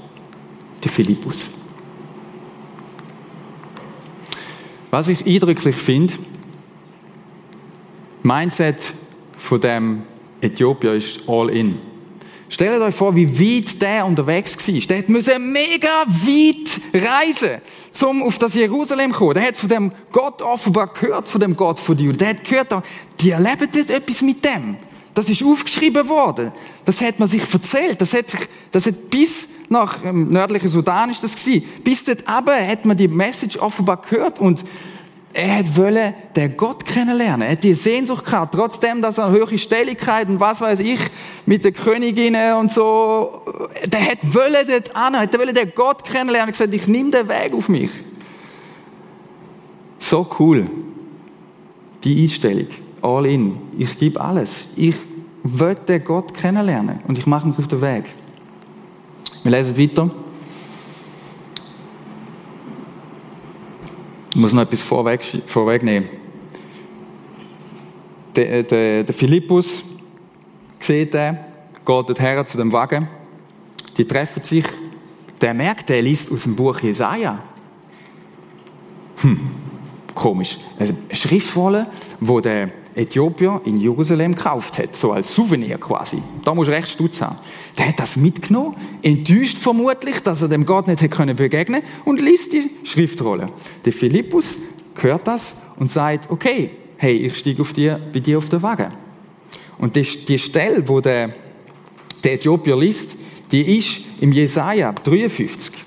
den 0.83 0.91
Philippus. 0.91 1.51
Was 4.91 5.07
ich 5.07 5.25
eindrücklich 5.25 5.75
finde, 5.75 6.13
Mindset 8.23 8.93
von 9.37 9.61
dem 9.61 10.01
Äthiopier 10.41 10.93
ist 10.93 11.27
all 11.27 11.49
in. 11.49 11.77
Stellt 12.49 12.81
euch 12.81 12.95
vor, 12.95 13.15
wie 13.15 13.29
weit 13.39 13.79
der 13.79 14.05
unterwegs 14.05 14.57
war. 14.67 14.79
Der 14.79 15.03
musste 15.07 15.37
mega 15.37 16.03
weit 16.07 16.81
reisen, 16.93 17.61
um 18.01 18.23
auf 18.23 18.39
das 18.39 18.55
Jerusalem 18.55 19.11
zu 19.11 19.19
kommen. 19.19 19.35
Der 19.35 19.47
hat 19.47 19.55
von 19.55 19.69
dem 19.69 19.91
Gott 20.11 20.41
offenbar 20.41 20.87
gehört, 20.87 21.29
von 21.29 21.39
dem 21.39 21.55
Gott 21.55 21.79
von 21.79 21.95
dir. 21.95 22.11
Der 22.11 22.29
hat 22.29 22.43
gehört, 22.43 22.73
die 23.19 23.29
erleben 23.29 23.69
dort 23.71 23.91
etwas 23.91 24.23
mit 24.23 24.43
dem. 24.43 24.77
Das 25.13 25.29
ist 25.29 25.43
aufgeschrieben 25.43 26.07
worden. 26.09 26.51
Das 26.85 27.01
hat 27.01 27.19
man 27.19 27.29
sich 27.29 27.41
erzählt. 27.41 28.01
Das 28.01 28.13
hat 28.13 28.31
sich, 28.31 28.41
das 28.71 28.87
hat 28.87 29.09
bis 29.11 29.47
nach 29.69 30.03
ähm, 30.03 30.29
nördlichen 30.29 30.69
Sudan 30.69 31.11
ist 31.11 31.23
das 31.23 31.35
gewesen. 31.35 31.63
Bis 31.83 32.03
dort 32.03 32.27
aber 32.27 32.55
hat 32.55 32.85
man 32.85 32.97
die 32.97 33.07
Message 33.07 33.57
offenbar 33.57 34.01
gehört 34.01 34.39
und 34.39 34.63
er 35.33 35.59
hat 35.59 35.77
wollen 35.77 36.13
den 36.35 36.57
Gott 36.57 36.85
kennenlernen. 36.85 37.47
Er 37.47 37.51
hat 37.53 37.63
die 37.63 37.73
Sehnsucht 37.73 38.25
gehabt, 38.25 38.55
trotzdem, 38.55 39.01
dass 39.01 39.17
er 39.17 39.25
eine 39.25 39.35
höhere 39.35 39.57
Stelligkeit 39.57 40.27
und 40.27 40.39
was 40.39 40.61
weiß 40.61 40.79
ich, 40.79 40.99
mit 41.45 41.63
der 41.63 41.71
Königin 41.71 42.35
und 42.59 42.71
so, 42.71 43.41
der 43.85 44.05
hat 44.05 44.17
wollen 44.33 44.65
dort 44.67 44.95
an, 44.95 45.17
hat 45.17 45.37
wollen 45.37 45.53
den 45.53 45.71
Gott 45.75 46.03
kennenlernen 46.03 46.49
und 46.49 46.53
gesagt, 46.53 46.73
ich 46.73 46.87
nehme 46.87 47.11
den 47.11 47.29
Weg 47.29 47.53
auf 47.53 47.69
mich. 47.69 47.91
So 49.99 50.27
cool. 50.39 50.67
Die 52.03 52.23
Einstellung. 52.23 52.67
All 53.01 53.25
in. 53.25 53.57
Ich 53.77 53.97
gebe 53.99 54.19
alles. 54.19 54.69
Ich 54.75 54.95
will 55.43 55.75
den 55.75 56.03
Gott 56.03 56.33
kennenlernen 56.33 56.99
und 57.07 57.17
ich 57.17 57.27
mache 57.27 57.47
mich 57.47 57.57
auf 57.59 57.67
den 57.67 57.81
Weg. 57.81 58.05
Wir 59.43 59.51
lesen 59.51 59.77
weiter. 59.77 60.09
Muss 64.39 64.53
noch 64.53 64.63
etwas 64.63 64.81
vorweg, 64.81 65.23
vorwegnehmen. 65.47 66.09
Der, 68.35 68.51
äh, 68.51 68.63
der, 68.63 69.03
der 69.03 69.15
Philippus 69.15 69.83
sieht 70.79 71.13
den, 71.13 71.37
geht 71.85 71.87
dorthin 71.87 72.45
zu 72.45 72.57
dem 72.57 72.71
Wagen. 72.71 73.07
Die 73.97 74.05
treffen 74.05 74.41
sich. 74.43 74.65
Der 75.41 75.53
merkt, 75.53 75.89
der 75.89 76.01
liest 76.01 76.31
aus 76.31 76.43
dem 76.43 76.55
Buch 76.55 76.79
Jesaja. 76.79 77.43
Hm, 79.21 79.39
komisch. 80.15 80.57
Eine 80.77 80.95
Schriftrolle, 81.11 81.87
wo 82.19 82.39
der 82.39 82.71
Äthiopier 82.95 83.61
in 83.65 83.77
Jerusalem 83.77 84.35
gekauft 84.35 84.77
hat, 84.79 84.95
so 84.95 85.11
als 85.11 85.33
Souvenir 85.33 85.77
quasi. 85.77 86.21
Da 86.43 86.53
muss 86.53 86.67
recht 86.67 86.89
stutz 86.89 87.21
haben. 87.21 87.37
Der 87.77 87.87
hat 87.87 87.99
das 87.99 88.17
mitgenommen, 88.17 88.75
enttäuscht 89.01 89.57
vermutlich, 89.57 90.19
dass 90.21 90.41
er 90.41 90.47
dem 90.47 90.65
Gott 90.65 90.87
nicht 90.87 91.01
hätte 91.01 91.33
begegnen 91.35 91.81
und 92.05 92.21
liest 92.21 92.53
die 92.53 92.69
Schriftrolle. 92.83 93.47
Der 93.85 93.93
Philippus 93.93 94.57
hört 94.95 95.27
das 95.27 95.63
und 95.77 95.89
sagt, 95.89 96.29
okay, 96.29 96.71
hey, 96.97 97.15
ich 97.15 97.37
steige 97.37 97.61
auf 97.61 97.73
dir, 97.73 97.99
bei 98.11 98.19
dir 98.19 98.37
auf 98.37 98.49
den 98.49 98.61
Wagen. 98.61 98.93
Und 99.77 99.95
die, 99.95 100.01
die 100.01 100.37
Stelle, 100.37 100.87
wo 100.87 100.99
der, 100.99 101.33
der 102.23 102.33
Äthiopier 102.33 102.77
liest, 102.77 103.17
die 103.51 103.77
ist 103.77 104.01
im 104.19 104.31
Jesaja 104.31 104.91
53. 104.91 105.85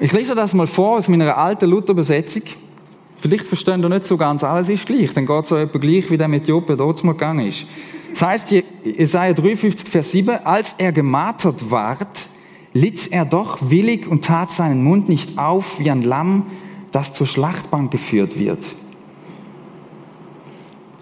Ich 0.00 0.12
lese 0.12 0.34
das 0.34 0.54
mal 0.54 0.66
vor 0.66 0.98
aus 0.98 1.08
meiner 1.08 1.36
alten 1.36 1.70
Luther-Übersetzung. 1.70 2.42
Vielleicht 3.26 3.44
verstehen 3.44 3.82
ihr 3.82 3.88
nicht 3.88 4.04
so 4.04 4.18
ganz, 4.18 4.44
alles 4.44 4.68
ist 4.68 4.84
gleich. 4.84 5.14
Dann 5.14 5.24
geht 5.24 5.44
es 5.44 5.48
so 5.48 5.56
etwa 5.56 5.78
gleich, 5.78 6.10
wie 6.10 6.18
der 6.18 6.28
mit 6.28 6.42
Äthiopien 6.42 6.76
dort 6.76 7.02
mal 7.04 7.12
gegangen 7.12 7.46
ist. 7.46 7.66
Das 8.10 8.20
heißt, 8.20 8.54
Jesaja 8.84 9.32
53, 9.32 9.88
Vers 9.88 10.12
7, 10.12 10.44
als 10.44 10.74
er 10.76 10.92
gemartert 10.92 11.70
ward, 11.70 12.28
litt 12.74 13.10
er 13.12 13.24
doch 13.24 13.70
willig 13.70 14.06
und 14.06 14.26
tat 14.26 14.50
seinen 14.50 14.84
Mund 14.84 15.08
nicht 15.08 15.38
auf 15.38 15.78
wie 15.78 15.90
ein 15.90 16.02
Lamm, 16.02 16.48
das 16.92 17.14
zur 17.14 17.26
Schlachtbank 17.26 17.90
geführt 17.90 18.38
wird. 18.38 18.62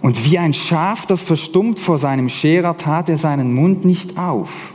Und 0.00 0.24
wie 0.24 0.38
ein 0.38 0.52
Schaf, 0.52 1.06
das 1.06 1.22
verstummt 1.22 1.80
vor 1.80 1.98
seinem 1.98 2.28
Scherer, 2.28 2.76
tat 2.76 3.08
er 3.08 3.18
seinen 3.18 3.52
Mund 3.52 3.84
nicht 3.84 4.16
auf. 4.16 4.74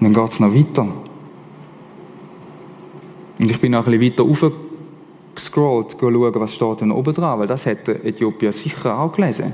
Und 0.00 0.04
dann 0.04 0.14
geht 0.14 0.32
es 0.32 0.40
noch 0.40 0.54
weiter. 0.54 0.88
Und 3.42 3.50
ich 3.50 3.60
bin 3.60 3.72
noch 3.72 3.88
ein 3.88 3.98
bisschen 3.98 4.12
weiter 4.12 4.52
hochgescrollt, 5.34 5.96
schauen, 5.98 6.34
was 6.36 6.54
steht 6.54 6.80
denn 6.80 6.92
oben 6.92 7.12
dran, 7.12 7.40
weil 7.40 7.48
das 7.48 7.66
hätte 7.66 8.04
Äthiopier 8.04 8.52
sicher 8.52 8.96
auch 8.96 9.12
gelesen. 9.12 9.52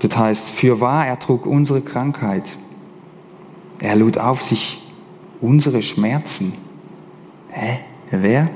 Das 0.00 0.14
heißt, 0.14 0.50
für 0.52 0.78
wahr, 0.82 1.06
er 1.06 1.18
trug 1.18 1.46
unsere 1.46 1.80
Krankheit. 1.80 2.58
Er 3.80 3.96
lud 3.96 4.18
auf 4.18 4.42
sich 4.42 4.82
unsere 5.40 5.80
Schmerzen. 5.80 6.52
Hä? 7.50 7.78
Wer? 8.10 8.50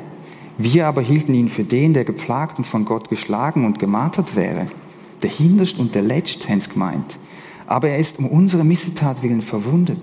Wir 0.59 0.87
aber 0.87 1.01
hielten 1.01 1.33
ihn 1.33 1.49
für 1.49 1.65
den, 1.65 1.95
der 1.95 2.05
geplagt 2.05 2.59
und 2.59 2.65
von 2.65 2.85
Gott 2.85 3.09
geschlagen 3.09 3.65
und 3.65 3.79
gemartert 3.79 4.37
wäre. 4.37 4.69
Der 5.23 5.31
Hinterst 5.31 5.79
und 5.79 5.95
der 5.95 6.03
Letzt, 6.03 6.47
haben 6.47 6.61
gemeint. 6.61 7.19
Aber 7.67 7.89
er 7.89 7.97
ist 7.97 8.19
um 8.19 8.27
unsere 8.27 8.65
Missetat 8.65 9.23
willen 9.23 9.41
verwundet 9.41 10.03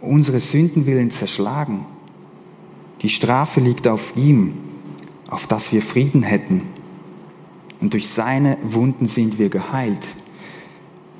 unsere 0.00 0.40
Sünden 0.40 0.86
willen 0.86 1.10
zerschlagen. 1.10 1.84
Die 3.02 3.08
Strafe 3.08 3.60
liegt 3.60 3.86
auf 3.86 4.16
ihm, 4.16 4.54
auf 5.30 5.46
dass 5.46 5.72
wir 5.72 5.82
Frieden 5.82 6.22
hätten. 6.22 6.62
Und 7.80 7.92
durch 7.92 8.08
seine 8.08 8.58
Wunden 8.62 9.06
sind 9.06 9.38
wir 9.38 9.48
geheilt. 9.48 10.06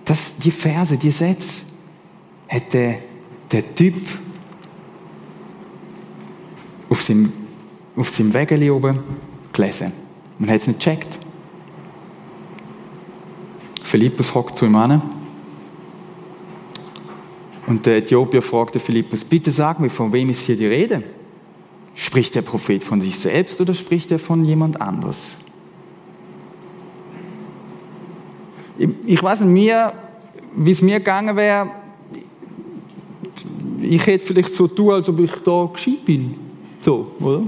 Das, 0.04 0.36
die 0.36 0.50
Verse, 0.50 0.96
die 0.96 1.10
Sätze, 1.10 1.66
hätte 2.46 2.96
der 3.52 3.74
Typ 3.74 3.94
auf 6.88 7.02
seinem, 7.02 7.32
auf 7.94 8.08
seinem 8.08 8.32
Wägeli 8.32 8.70
oben 8.70 8.98
gelesen. 9.52 9.92
Man 10.38 10.48
hat 10.50 10.56
es 10.56 10.66
nicht 10.66 10.80
gecheckt. 10.80 11.18
Philippus 13.82 14.34
hockt 14.34 14.56
zu 14.56 14.66
ihm 14.66 14.76
an 14.76 15.17
und 17.68 17.84
der 17.86 17.98
Äthiopier 17.98 18.42
fragte 18.42 18.80
Philippus, 18.80 19.24
bitte 19.24 19.50
sag 19.50 19.78
mir, 19.78 19.90
von 19.90 20.12
wem 20.12 20.30
ist 20.30 20.46
hier 20.46 20.56
die 20.56 20.66
Rede? 20.66 21.02
Spricht 21.94 22.34
der 22.34 22.42
Prophet 22.42 22.82
von 22.82 23.00
sich 23.00 23.18
selbst 23.18 23.60
oder 23.60 23.74
spricht 23.74 24.10
er 24.10 24.18
von 24.18 24.44
jemand 24.44 24.80
anderes? 24.80 25.44
Ich 29.06 29.22
weiß 29.22 29.42
nicht, 29.42 29.74
wie 30.56 30.70
es 30.70 30.82
mir 30.82 30.98
gegangen 30.98 31.36
wäre, 31.36 31.70
ich 33.82 34.06
hätte 34.06 34.24
vielleicht 34.24 34.54
so 34.54 34.66
tun, 34.66 34.92
als 34.92 35.08
ob 35.08 35.18
ich 35.20 35.32
da 35.44 35.68
gescheit 35.72 36.04
bin. 36.04 36.34
So, 36.80 37.12
oder? 37.20 37.42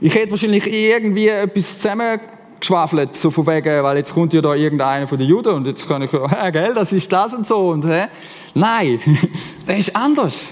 Ich 0.00 0.14
hätte 0.14 0.30
wahrscheinlich 0.30 0.66
irgendwie 0.66 1.28
etwas 1.28 1.78
zusammen 1.78 2.18
geschwafelt, 2.62 3.16
so 3.16 3.30
von 3.30 3.46
wegen, 3.48 3.82
weil 3.82 3.96
jetzt 3.96 4.14
kommt 4.14 4.32
ja 4.32 4.40
da 4.40 4.54
irgendeiner 4.54 5.06
von 5.06 5.18
den 5.18 5.26
Juden 5.26 5.52
und 5.52 5.66
jetzt 5.66 5.86
kann 5.88 6.00
ich, 6.00 6.12
ja, 6.12 6.50
gell, 6.50 6.72
das 6.74 6.92
ist 6.92 7.12
das 7.12 7.34
und 7.34 7.46
so 7.46 7.70
und, 7.70 7.84
hä? 7.84 8.06
Nein, 8.54 9.00
das 9.66 9.78
ist 9.78 9.96
anders. 9.96 10.50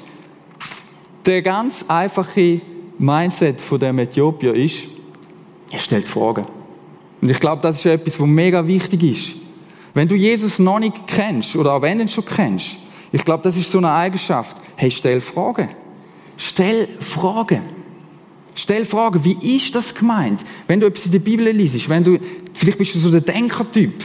Der 1.25 1.41
ganz 1.41 1.85
einfache 1.89 2.61
Mindset 2.99 3.61
von 3.61 3.79
dem 3.79 3.99
Äthiopier 4.01 4.55
ist, 4.55 4.89
er 5.71 5.79
stellt 5.79 6.09
Fragen. 6.09 6.45
Und 7.23 7.31
ich 7.31 7.39
glaube, 7.39 7.63
das 7.63 7.79
ist 7.79 7.87
etwas, 7.87 8.19
was 8.19 8.27
mega 8.27 8.67
wichtig 8.67 9.03
ist. 9.05 9.35
Wenn 9.95 10.09
du 10.09 10.17
Jesus 10.17 10.59
noch 10.59 10.81
nicht 10.81 11.07
kennst, 11.07 11.55
oder 11.55 11.75
auch 11.75 11.83
wenn 11.83 11.99
du 11.99 12.05
ihn 12.05 12.09
schon 12.09 12.25
kennst, 12.25 12.79
ich 13.13 13.25
glaube, 13.25 13.43
das 13.43 13.57
ist 13.57 13.71
so 13.71 13.79
eine 13.79 13.93
Eigenschaft. 13.93 14.57
Hey, 14.77 14.91
stell 14.91 15.21
Fragen. 15.21 15.69
Stell 16.37 16.89
Fragen. 17.01 17.80
Stell 18.55 18.85
Fragen, 18.85 19.25
wie 19.25 19.57
ist 19.57 19.75
das 19.75 19.95
gemeint? 19.95 20.45
Wenn 20.67 20.81
du 20.81 20.87
etwas 20.87 21.07
in 21.07 21.13
der 21.13 21.19
Bibel 21.21 21.49
liest, 21.51 21.89
wenn 21.89 22.05
du, 22.05 22.19
vielleicht 22.53 22.79
bist 22.79 22.95
du 22.95 22.99
so 22.99 23.11
der 23.11 23.21
Denkertyp, 23.21 24.05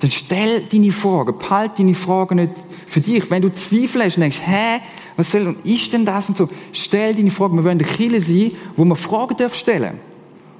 dann 0.00 0.10
stell 0.10 0.62
deine 0.62 0.90
Fragen, 0.92 1.38
behalte 1.38 1.82
deine 1.82 1.94
Fragen 1.94 2.36
nicht 2.36 2.52
für 2.86 3.00
dich. 3.00 3.30
Wenn 3.30 3.42
du 3.42 3.52
Zweifel 3.52 4.04
hast 4.04 4.16
und 4.16 4.22
denkst, 4.22 4.40
hä, 4.44 4.80
was 5.16 5.30
soll, 5.30 5.56
ist 5.64 5.92
denn 5.92 6.04
das 6.04 6.28
und 6.28 6.38
so, 6.38 6.48
stell 6.72 7.14
deine 7.14 7.30
Fragen. 7.30 7.56
Wir 7.56 7.64
wollen 7.64 7.78
eine 7.78 7.88
Kirche 7.88 8.20
sein, 8.20 8.52
wo 8.76 8.84
man 8.84 8.96
Fragen 8.96 9.36
stellen 9.52 9.82
darf 9.82 10.10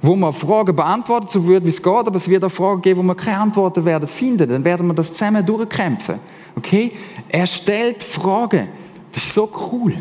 wo 0.01 0.15
man 0.15 0.33
Fragen 0.33 0.75
beantwortet, 0.75 1.29
so 1.29 1.47
wird, 1.47 1.63
wie 1.63 1.69
es 1.69 1.81
geht, 1.81 1.93
aber 1.93 2.15
es 2.15 2.27
wird 2.27 2.43
auch 2.43 2.51
Fragen 2.51 2.81
geben, 2.81 3.01
wo 3.01 3.03
wir 3.03 3.15
keine 3.15 3.37
Antworten 3.37 3.85
werden 3.85 4.07
finden. 4.07 4.49
Dann 4.49 4.63
werden 4.63 4.87
wir 4.87 4.93
das 4.93 5.13
zusammen 5.13 5.45
durchkämpfen. 5.45 6.15
Okay? 6.55 6.91
Er 7.29 7.45
stellt 7.45 8.01
Fragen. 8.01 8.67
Das 9.13 9.23
ist 9.23 9.33
so 9.33 9.49
cool. 9.71 9.93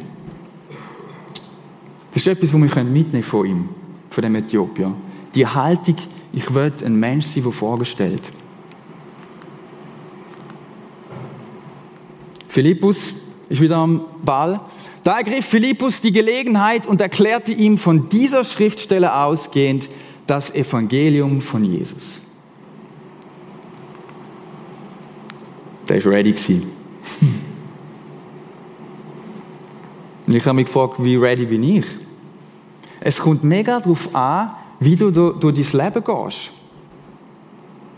Das 2.12 2.22
ist 2.22 2.26
etwas, 2.26 2.52
was 2.52 2.76
wir 2.76 2.84
mitnehmen 2.84 3.22
von 3.22 3.46
ihm, 3.46 3.68
von 4.10 4.22
dem 4.22 4.34
Äthiopier. 4.34 4.92
Die 5.34 5.46
Haltung, 5.46 5.96
ich 6.32 6.52
will 6.54 6.72
ein 6.84 6.96
Mensch 6.96 7.26
sein, 7.26 7.44
der 7.44 7.52
Fragen 7.52 7.84
stellt. 7.84 8.32
Philippus 12.48 13.14
ist 13.48 13.60
wieder 13.60 13.76
am 13.76 14.04
Ball. 14.24 14.60
Da 15.04 15.18
ergriff 15.18 15.46
Philippus 15.46 16.00
die 16.00 16.12
Gelegenheit 16.12 16.86
und 16.86 17.00
erklärte 17.00 17.52
ihm 17.52 17.78
von 17.78 18.08
dieser 18.08 18.44
Schriftstelle 18.44 19.14
ausgehend 19.14 19.88
das 20.26 20.54
Evangelium 20.54 21.40
von 21.40 21.64
Jesus. 21.64 22.20
Der 25.88 26.04
war 26.04 26.12
ready. 26.12 26.34
Und 30.30 30.36
ich 30.36 30.44
habe 30.44 30.54
mich 30.54 30.66
gefragt, 30.66 30.94
wie 30.98 31.16
ready 31.16 31.44
bin 31.44 31.60
ich? 31.64 31.84
Es 33.00 33.18
kommt 33.18 33.42
mega 33.42 33.80
darauf 33.80 34.14
an, 34.14 34.52
wie 34.78 34.94
du 34.94 35.10
durch 35.10 35.40
dein 35.40 35.86
Leben 35.86 36.04
gehst. 36.04 36.52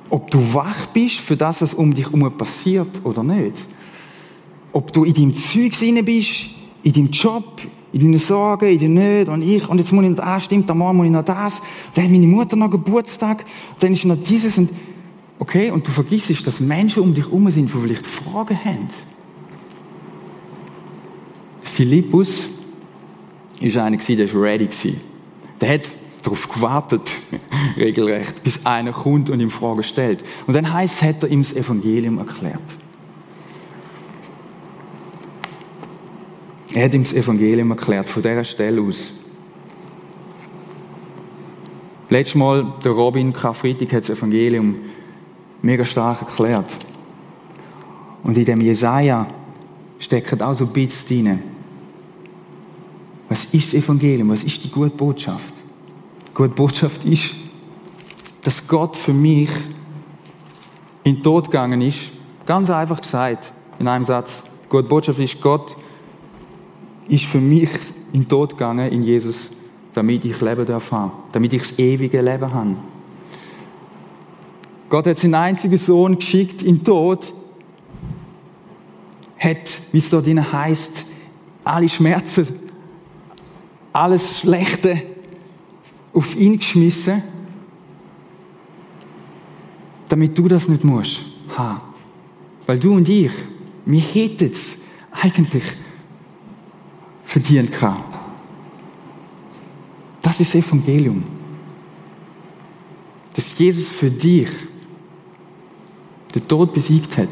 Ob 0.09 0.31
du 0.31 0.55
wach 0.55 0.87
bist 0.95 1.19
für 1.19 1.37
das, 1.37 1.61
was 1.61 1.75
um 1.75 1.93
dich 1.93 2.07
herum 2.07 2.35
passiert 2.35 3.05
oder 3.05 3.23
nicht. 3.23 3.69
Ob 4.73 4.91
du 4.95 5.05
in 5.05 5.13
deinem 5.13 5.35
Zeug 5.35 5.73
bist, 6.07 6.47
in 6.83 6.93
deinem 6.95 7.11
Job, 7.11 7.61
in 7.93 8.01
deinen 8.01 8.17
Sorgen, 8.17 8.65
in 8.67 8.79
deinen 8.79 8.95
Nöten 8.95 9.35
und 9.35 9.43
ich, 9.43 9.69
und 9.69 9.77
jetzt 9.77 9.93
muss 9.93 10.03
ich 10.03 10.09
noch 10.09 10.25
das, 10.25 10.45
stimmt, 10.45 10.71
am 10.71 10.79
Morgen 10.79 10.97
muss 10.97 11.05
ich 11.05 11.13
noch 11.13 11.27
das, 11.27 11.61
dann 11.95 12.05
hat 12.05 12.11
meine 12.11 12.27
Mutter 12.27 12.57
noch 12.57 12.71
Geburtstag, 12.71 13.45
dann 13.79 13.93
ist 13.93 14.07
noch 14.07 14.17
dieses 14.17 14.57
und, 14.57 14.71
okay, 15.39 15.71
und 15.71 15.87
du 15.87 15.91
vergisst, 15.91 16.47
dass 16.47 16.61
Menschen 16.61 17.03
um 17.03 17.13
dich 17.13 17.27
herum 17.27 17.51
sind, 17.51 17.67
die 17.67 17.79
vielleicht 17.79 18.07
Fragen 18.07 18.59
haben. 18.65 18.89
Philippus 21.83 22.49
ist 23.61 23.77
einer 23.77 23.97
der 23.97 24.35
war 24.35 24.43
ready 24.43 24.69
Der 25.61 25.69
hat 25.69 25.89
darauf 26.23 26.49
gewartet, 26.49 27.11
regelrecht, 27.77 28.45
bis 28.45 28.65
einer 28.65 28.93
kommt 28.93 29.31
und 29.31 29.41
ihm 29.41 29.51
Fragen 29.51 29.83
stellt. 29.83 30.23
Und 30.47 30.55
dann 30.55 30.73
heißt 30.73 31.03
es, 31.03 31.03
hat 31.03 31.25
er 31.25 31.31
ihm 31.31 31.43
das 31.43 31.55
Evangelium 31.55 32.19
erklärt. 32.19 32.63
Er 36.73 36.85
hat 36.85 36.95
ihm 36.95 37.03
das 37.03 37.15
Evangelium 37.15 37.73
erklärt, 37.73 38.09
von 38.09 38.23
dieser 38.23 38.45
Stelle 38.45 38.81
aus. 38.81 39.15
Letztes 42.11 42.37
Mal, 42.37 42.75
der 42.85 42.93
Robin 42.93 43.33
Karfreitag 43.33 43.93
hat 43.93 44.09
das 44.09 44.17
Evangelium 44.17 44.77
mega 45.63 45.85
stark 45.85 46.23
erklärt. 46.23 46.79
Und 48.23 48.39
in 48.39 48.45
dem 48.45 48.61
Jesaja 48.61 49.27
steckt 49.99 50.41
auch 50.45 50.55
so 50.55 50.67
ein 50.67 50.73
bisschen 50.73 51.25
drin. 51.27 51.52
Was 53.33 53.47
ist 53.47 53.73
das 53.73 53.83
Evangelium? 53.83 54.29
Was 54.29 54.45
ist 54.45 54.63
die 54.63 54.71
gute 54.71 54.95
Botschaft? 54.95 55.55
Die 56.29 56.35
gute 56.35 56.53
Botschaft 56.53 57.07
ist, 57.07 57.33
dass 58.43 58.69
Gott 58.69 58.95
für 58.95 59.15
mich 59.15 59.49
in 61.03 61.15
den 61.15 61.23
Tod 61.23 61.47
gegangen 61.47 61.81
ist. 61.81 62.11
Ganz 62.45 62.69
einfach 62.69 63.01
gesagt, 63.01 63.55
in 63.79 63.89
einem 63.89 64.05
Satz. 64.05 64.45
Die 64.65 64.69
gute 64.69 64.87
Botschaft 64.87 65.19
ist, 65.19 65.41
Gott 65.41 65.75
ist 67.09 67.25
für 67.25 67.41
mich 67.41 67.71
in 68.13 68.21
den 68.21 68.29
Tod 68.29 68.51
gegangen 68.51 68.93
in 68.93 69.03
Jesus, 69.03 69.53
damit 69.95 70.27
ich 70.27 70.39
Leben 70.39 70.67
darf 70.67 70.95
damit 71.33 71.55
ich 71.55 71.63
das 71.63 71.79
ewige 71.79 72.21
Leben 72.21 72.53
habe. 72.53 72.77
Gott 74.91 75.07
hat 75.07 75.19
seinen 75.19 75.37
einzigen 75.37 75.79
Sohn 75.79 76.19
geschickt 76.19 76.61
in 76.61 76.77
den 76.77 76.85
Tod, 76.85 77.33
hat, 79.39 79.81
wie 79.91 79.99
es 79.99 80.11
dort 80.11 80.27
heißt, 80.27 81.07
alle 81.65 81.89
Schmerzen, 81.89 82.72
alles 83.93 84.41
Schlechte 84.41 85.03
auf 86.13 86.37
ihn 86.37 86.59
geschmissen, 86.59 87.23
damit 90.09 90.37
du 90.37 90.49
das 90.49 90.69
nicht 90.69 90.85
musst 90.85 91.25
haben. 91.57 91.81
Weil 92.67 92.79
du 92.79 92.95
und 92.95 93.09
ich, 93.09 93.33
wir 93.85 94.01
hätten 94.01 94.51
es 94.51 94.79
eigentlich 95.11 95.65
verdient 97.25 97.73
kann. 97.73 97.97
Das 100.21 100.39
ist 100.41 100.55
das 100.55 100.67
Evangelium. 100.67 101.23
Dass 103.35 103.59
Jesus 103.59 103.91
für 103.91 104.11
dich 104.11 104.51
den 106.35 106.47
Tod 106.47 106.73
besiegt 106.73 107.17
hat 107.19 107.29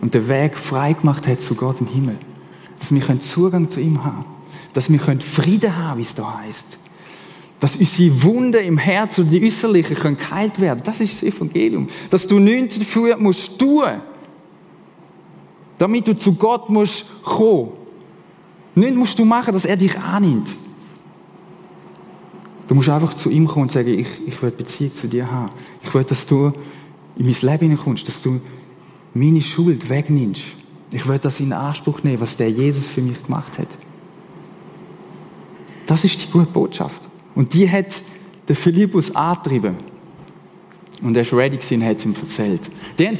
und 0.00 0.14
den 0.14 0.26
Weg 0.28 0.56
frei 0.56 0.94
gemacht 0.94 1.26
hat 1.26 1.40
zu 1.40 1.54
Gott 1.54 1.80
im 1.80 1.86
Himmel. 1.86 2.16
Dass 2.78 2.92
wir 2.92 3.20
Zugang 3.20 3.68
zu 3.68 3.80
ihm 3.80 4.02
haben. 4.02 4.24
Dass 4.72 4.90
wir 4.90 5.00
Frieden 5.00 5.76
haben, 5.76 5.98
wie 5.98 6.02
es 6.02 6.14
da 6.14 6.38
heißt. 6.38 6.78
Dass 7.58 7.76
unsere 7.76 8.22
Wunden 8.22 8.64
im 8.64 8.78
Herz 8.78 9.18
und 9.18 9.30
die 9.30 9.44
äußerlichen 9.44 9.96
können 9.96 10.16
geheilt 10.16 10.60
werden. 10.60 10.80
Das 10.84 11.00
ist 11.00 11.12
das 11.12 11.22
Evangelium. 11.22 11.88
Dass 12.08 12.26
du 12.26 12.38
nichts 12.38 12.78
dafür 12.78 13.16
musst 13.16 13.58
tun, 13.58 14.00
damit 15.76 16.06
du 16.08 16.16
zu 16.16 16.34
Gott 16.34 16.70
musst 16.70 17.06
kommen. 17.22 17.72
Nichts 18.74 18.96
musst 18.96 19.18
du 19.18 19.24
machen, 19.24 19.52
dass 19.52 19.64
er 19.64 19.76
dich 19.76 19.98
annimmt. 19.98 20.56
Du 22.68 22.74
musst 22.76 22.88
einfach 22.88 23.14
zu 23.14 23.30
ihm 23.30 23.48
kommen 23.48 23.62
und 23.62 23.70
sagen, 23.70 23.88
ich, 23.88 24.08
ich 24.26 24.40
will 24.40 24.52
Beziehung 24.52 24.92
zu 24.92 25.08
dir 25.08 25.28
haben. 25.28 25.50
Ich 25.82 25.92
will, 25.92 26.04
dass 26.04 26.24
du 26.24 26.52
in 27.16 27.26
mein 27.26 27.34
Leben 27.34 27.58
hineinkommst, 27.58 28.06
dass 28.06 28.22
du 28.22 28.40
meine 29.12 29.42
Schuld 29.42 29.88
wegnimmst. 29.88 30.54
Ich 30.92 31.06
will 31.06 31.18
das 31.18 31.40
in 31.40 31.52
Anspruch 31.52 32.02
nehmen, 32.04 32.20
was 32.20 32.36
der 32.36 32.50
Jesus 32.50 32.86
für 32.86 33.02
mich 33.02 33.22
gemacht 33.24 33.58
hat. 33.58 33.68
Das 35.90 36.04
ist 36.04 36.22
die 36.22 36.30
gute 36.30 36.46
Botschaft. 36.46 37.08
Und 37.34 37.52
die 37.52 37.68
hat 37.68 38.02
der 38.46 38.54
Philippus 38.54 39.12
angetrieben. 39.12 39.74
Und 41.02 41.16
er 41.16 41.32
war 41.32 41.38
ready 41.40 41.56
und 41.74 41.84
hat 41.84 41.96
es 41.96 42.04
ihm 42.04 42.14
erzählt. 42.14 42.70
Die 42.96 43.08
haben, 43.08 43.18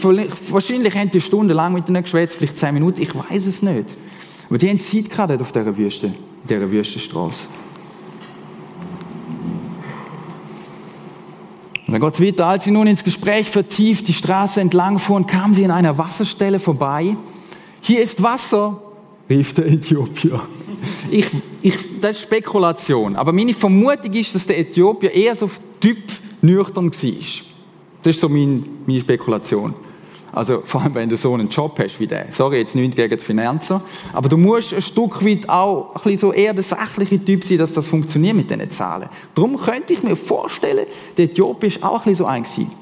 wahrscheinlich 0.51 0.95
haben 0.95 1.11
die 1.11 1.19
mit 1.19 1.89
ihnen 1.89 2.03
geschwätzt, 2.05 2.37
vielleicht 2.37 2.59
zehn 2.59 2.73
Minuten, 2.73 3.03
ich 3.03 3.13
weiß 3.13 3.47
es 3.47 3.63
nicht. 3.63 3.97
Aber 4.49 4.57
die 4.57 4.69
haben 4.69 4.79
Zeit 4.79 5.11
gehabt 5.11 5.43
auf 5.43 5.51
dieser 5.51 5.77
Wüste, 5.77 6.15
dieser 6.49 6.71
Wüstenstraße. 6.71 7.49
Und 11.89 11.93
dann 11.93 12.01
geht 12.01 12.15
es 12.15 12.21
weiter. 12.21 12.47
Als 12.47 12.63
sie 12.63 12.71
nun 12.71 12.87
ins 12.87 13.03
Gespräch 13.03 13.51
vertieft 13.51 14.07
die 14.07 14.13
Straße 14.13 14.61
entlang 14.61 15.01
fuhren, 15.01 15.27
kamen 15.27 15.55
sie 15.55 15.65
an 15.65 15.73
einer 15.73 15.99
Wasserstelle 15.99 16.61
vorbei. 16.61 17.17
Hier 17.81 18.01
ist 18.01 18.23
Wasser, 18.23 18.81
rief 19.29 19.55
der 19.55 19.67
Äthiopier. 19.67 20.41
Ich, 21.11 21.27
ich, 21.63 22.01
das 22.01 22.17
ist 22.17 22.23
Spekulation. 22.23 23.17
Aber 23.17 23.33
meine 23.33 23.55
Vermutung 23.55 24.13
ist, 24.13 24.35
dass 24.35 24.47
der 24.47 24.59
Äthiopier 24.59 25.13
eher 25.13 25.35
so 25.35 25.51
Typ 25.81 25.99
nüchtern 26.43 26.93
war. 26.93 27.47
Das 28.03 28.15
ist 28.15 28.21
so 28.21 28.29
meine, 28.29 28.63
meine 28.87 29.01
Spekulation. 29.01 29.75
Also 30.33 30.63
vor 30.65 30.83
allem, 30.83 30.95
wenn 30.95 31.09
du 31.09 31.17
so 31.17 31.35
einen 31.35 31.49
Job 31.49 31.79
hast 31.79 31.99
wie 32.01 32.07
der. 32.07 32.27
Sorry, 32.31 32.59
jetzt 32.59 32.75
nicht 32.75 32.97
gegen 32.97 33.19
die 33.19 33.25
Finanzen. 33.25 33.81
Aber 34.13 34.29
du 34.29 34.37
musst 34.37 34.75
ein 34.75 34.83
Stück 34.83 35.25
weit 35.25 35.49
auch 35.49 35.95
ein 35.95 36.03
bisschen 36.03 36.17
so 36.17 36.33
eher 36.33 36.55
der 36.55 36.63
sachliche 36.63 37.23
Typ 37.25 37.45
sein, 37.45 37.59
dass 37.59 37.73
das 37.73 37.89
funktioniert 37.89 38.37
mit 38.37 38.51
diesen 38.51 38.71
Zahlen. 38.71 39.09
Darum 39.35 39.57
könnte 39.57 39.93
ich 39.93 40.03
mir 40.03 40.17
vorstellen, 40.17 40.87
der 41.17 41.25
Äthiopier 41.27 41.69
ist 41.69 41.83
auch 41.83 42.07
ein 42.07 42.15
so 42.15 42.27
ein 42.27 42.43
gewesen. 42.43 42.73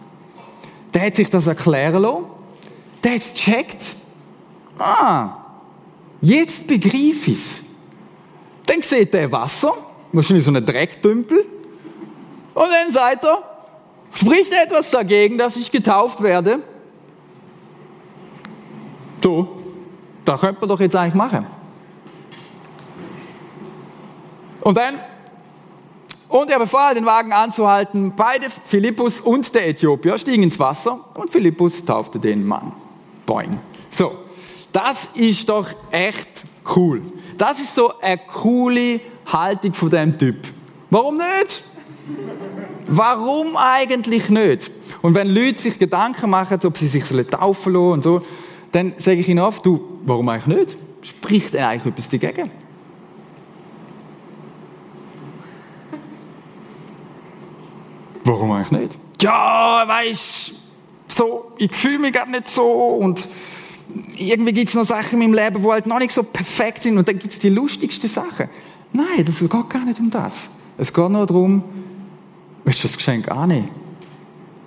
Der 0.94 1.06
hat 1.06 1.16
sich 1.16 1.30
das 1.30 1.46
erklären 1.46 2.02
lassen. 2.02 2.24
Der 3.04 3.12
hat 3.14 3.20
es 3.20 3.32
gecheckt. 3.32 3.96
Ah, 4.78 5.36
jetzt 6.20 6.66
begreife 6.66 7.30
ich 7.30 7.32
es. 7.32 7.67
Dann 8.68 8.83
sieht 8.83 9.14
er 9.14 9.33
Wasser, 9.33 9.74
wahrscheinlich 10.12 10.44
so 10.44 10.50
einen 10.50 10.64
Drecktümpel. 10.64 11.38
Und 12.54 12.68
dann 12.70 12.90
sagt 12.90 13.24
er, 13.24 13.42
spricht 14.12 14.52
etwas 14.52 14.90
dagegen, 14.90 15.38
dass 15.38 15.57
ich 15.57 15.70
getauft 15.70 16.22
werde? 16.22 16.61
Du, 19.22 19.48
da 20.24 20.37
könnte 20.37 20.61
man 20.61 20.68
doch 20.68 20.81
jetzt 20.81 20.94
eigentlich 20.94 21.14
machen. 21.14 21.46
Und 24.61 24.76
dann, 24.76 25.00
und 26.28 26.50
er 26.50 26.59
befahl, 26.59 26.94
den 26.94 27.07
Wagen 27.07 27.33
anzuhalten. 27.33 28.12
Beide, 28.14 28.48
Philippus 28.50 29.20
und 29.20 29.54
der 29.54 29.66
Äthiopier, 29.66 30.18
stiegen 30.18 30.42
ins 30.42 30.59
Wasser 30.59 31.00
und 31.14 31.31
Philippus 31.31 31.83
taufte 31.85 32.18
den 32.18 32.46
Mann. 32.46 32.72
Boing. 33.24 33.59
So, 33.88 34.12
das 34.72 35.11
ist 35.14 35.48
doch 35.48 35.68
echt 35.90 36.44
cool. 36.76 37.00
Das 37.38 37.61
ist 37.61 37.74
so 37.74 37.98
eine 38.01 38.18
coole 38.18 39.01
Haltung 39.27 39.72
von 39.72 39.90
dem 39.90 40.18
Typ. 40.18 40.37
Warum 40.90 41.16
nicht? 41.16 41.62
Warum 42.88 43.57
eigentlich 43.57 44.29
nicht? 44.29 44.70
Und 45.03 45.14
wenn 45.14 45.29
Leute 45.29 45.61
sich 45.61 45.79
Gedanken 45.79 46.31
machen, 46.31 46.59
ob 46.64 46.77
sie 46.77 46.88
sich 46.88 47.05
taufen 47.05 47.72
lassen 47.72 47.92
und 47.92 48.03
so, 48.03 48.22
dann 48.72 48.94
sage 48.96 49.18
ich 49.18 49.29
ihnen 49.29 49.38
oft, 49.38 49.64
du, 49.64 50.01
warum 50.05 50.29
eigentlich 50.29 50.59
nicht? 50.59 50.77
Spricht 51.03 51.55
er 51.55 51.68
eigentlich 51.68 51.92
etwas 51.92 52.09
dagegen? 52.09 52.51
Warum 58.24 58.51
eigentlich 58.51 58.81
nicht? 58.81 58.98
Ja, 59.22 59.85
weißt 59.87 60.55
so, 61.07 61.53
ich 61.57 61.74
fühle 61.74 61.98
mich 62.01 62.12
gar 62.12 62.27
nicht 62.27 62.48
so 62.48 62.64
und 62.64 63.29
irgendwie 64.16 64.52
gibt 64.52 64.68
es 64.68 64.74
noch 64.74 64.84
Sachen 64.84 65.20
in 65.20 65.30
meinem 65.30 65.44
Leben, 65.44 65.62
die 65.62 65.68
halt 65.68 65.87
noch 65.87 65.98
nicht 65.98 66.11
so 66.11 66.22
perfekt 66.22 66.82
sind 66.82 66.98
und 66.98 67.06
dann 67.08 67.18
gibt 67.18 67.32
es 67.32 67.38
die 67.38 67.48
lustigsten 67.48 68.08
Sachen. 68.08 68.48
Nein, 68.92 69.24
das 69.24 69.40
geht 69.40 69.50
gar 69.50 69.84
nicht 69.84 69.98
um 70.00 70.11
das. 70.11 70.50
Es 70.76 70.92
geht 70.92 71.11
nur 71.11 71.26
darum, 71.26 71.62
willst 72.64 72.82
du 72.82 72.88
das 72.88 72.96
Geschenk 72.96 73.30
annehmen? 73.30 73.68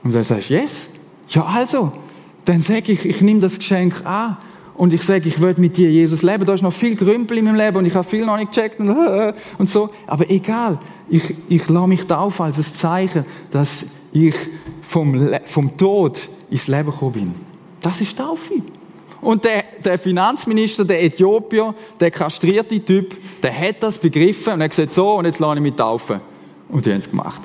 Und 0.03 0.13
dann 0.13 0.23
sagst 0.23 0.49
du, 0.49 0.53
yes. 0.53 0.93
Ja, 1.29 1.45
also. 1.45 1.91
Dann 2.45 2.61
sage 2.61 2.91
ich, 2.91 3.05
ich 3.05 3.21
nehme 3.21 3.39
das 3.39 3.57
Geschenk 3.59 4.05
an. 4.05 4.37
Und 4.75 4.93
ich 4.93 5.03
sage, 5.03 5.27
ich 5.29 5.39
will 5.39 5.53
mit 5.57 5.77
dir, 5.77 5.91
Jesus, 5.91 6.23
leben. 6.23 6.45
Da 6.45 6.53
ist 6.53 6.63
noch 6.63 6.73
viel 6.73 6.95
Grümpel 6.95 7.37
in 7.37 7.45
meinem 7.45 7.55
Leben 7.55 7.77
und 7.77 7.85
ich 7.85 7.93
habe 7.93 8.07
viel 8.07 8.25
noch 8.25 8.37
nicht 8.37 8.51
gecheckt 8.51 8.79
und, 8.79 8.89
und 9.57 9.69
so. 9.69 9.91
Aber 10.07 10.29
egal. 10.29 10.79
Ich, 11.07 11.35
ich 11.49 11.67
lasse 11.69 11.87
mich 11.87 12.07
taufen 12.07 12.45
als 12.45 12.57
ein 12.57 12.63
Zeichen, 12.63 13.25
dass 13.51 13.91
ich 14.11 14.33
vom, 14.81 15.29
vom 15.45 15.77
Tod 15.77 16.29
ins 16.49 16.67
Leben 16.67 16.89
gekommen 16.89 17.11
bin. 17.11 17.33
Das 17.81 18.01
ist 18.01 18.17
Taufe. 18.17 18.55
Und 19.21 19.45
der, 19.45 19.63
der 19.83 19.99
Finanzminister, 19.99 20.83
der 20.83 21.03
Äthiopier, 21.03 21.75
der 21.99 22.11
kastrierte 22.11 22.83
Typ, 22.83 23.15
der 23.41 23.57
hat 23.57 23.83
das 23.83 23.99
begriffen 23.99 24.53
und 24.53 24.63
hat 24.63 24.71
gesagt, 24.71 24.93
so, 24.93 25.13
und 25.13 25.25
jetzt 25.25 25.39
lasse 25.39 25.55
ich 25.55 25.61
mich 25.61 25.75
taufen. 25.75 26.19
Und 26.69 26.85
die 26.85 26.91
haben 26.91 26.99
es 26.99 27.09
gemacht. 27.09 27.41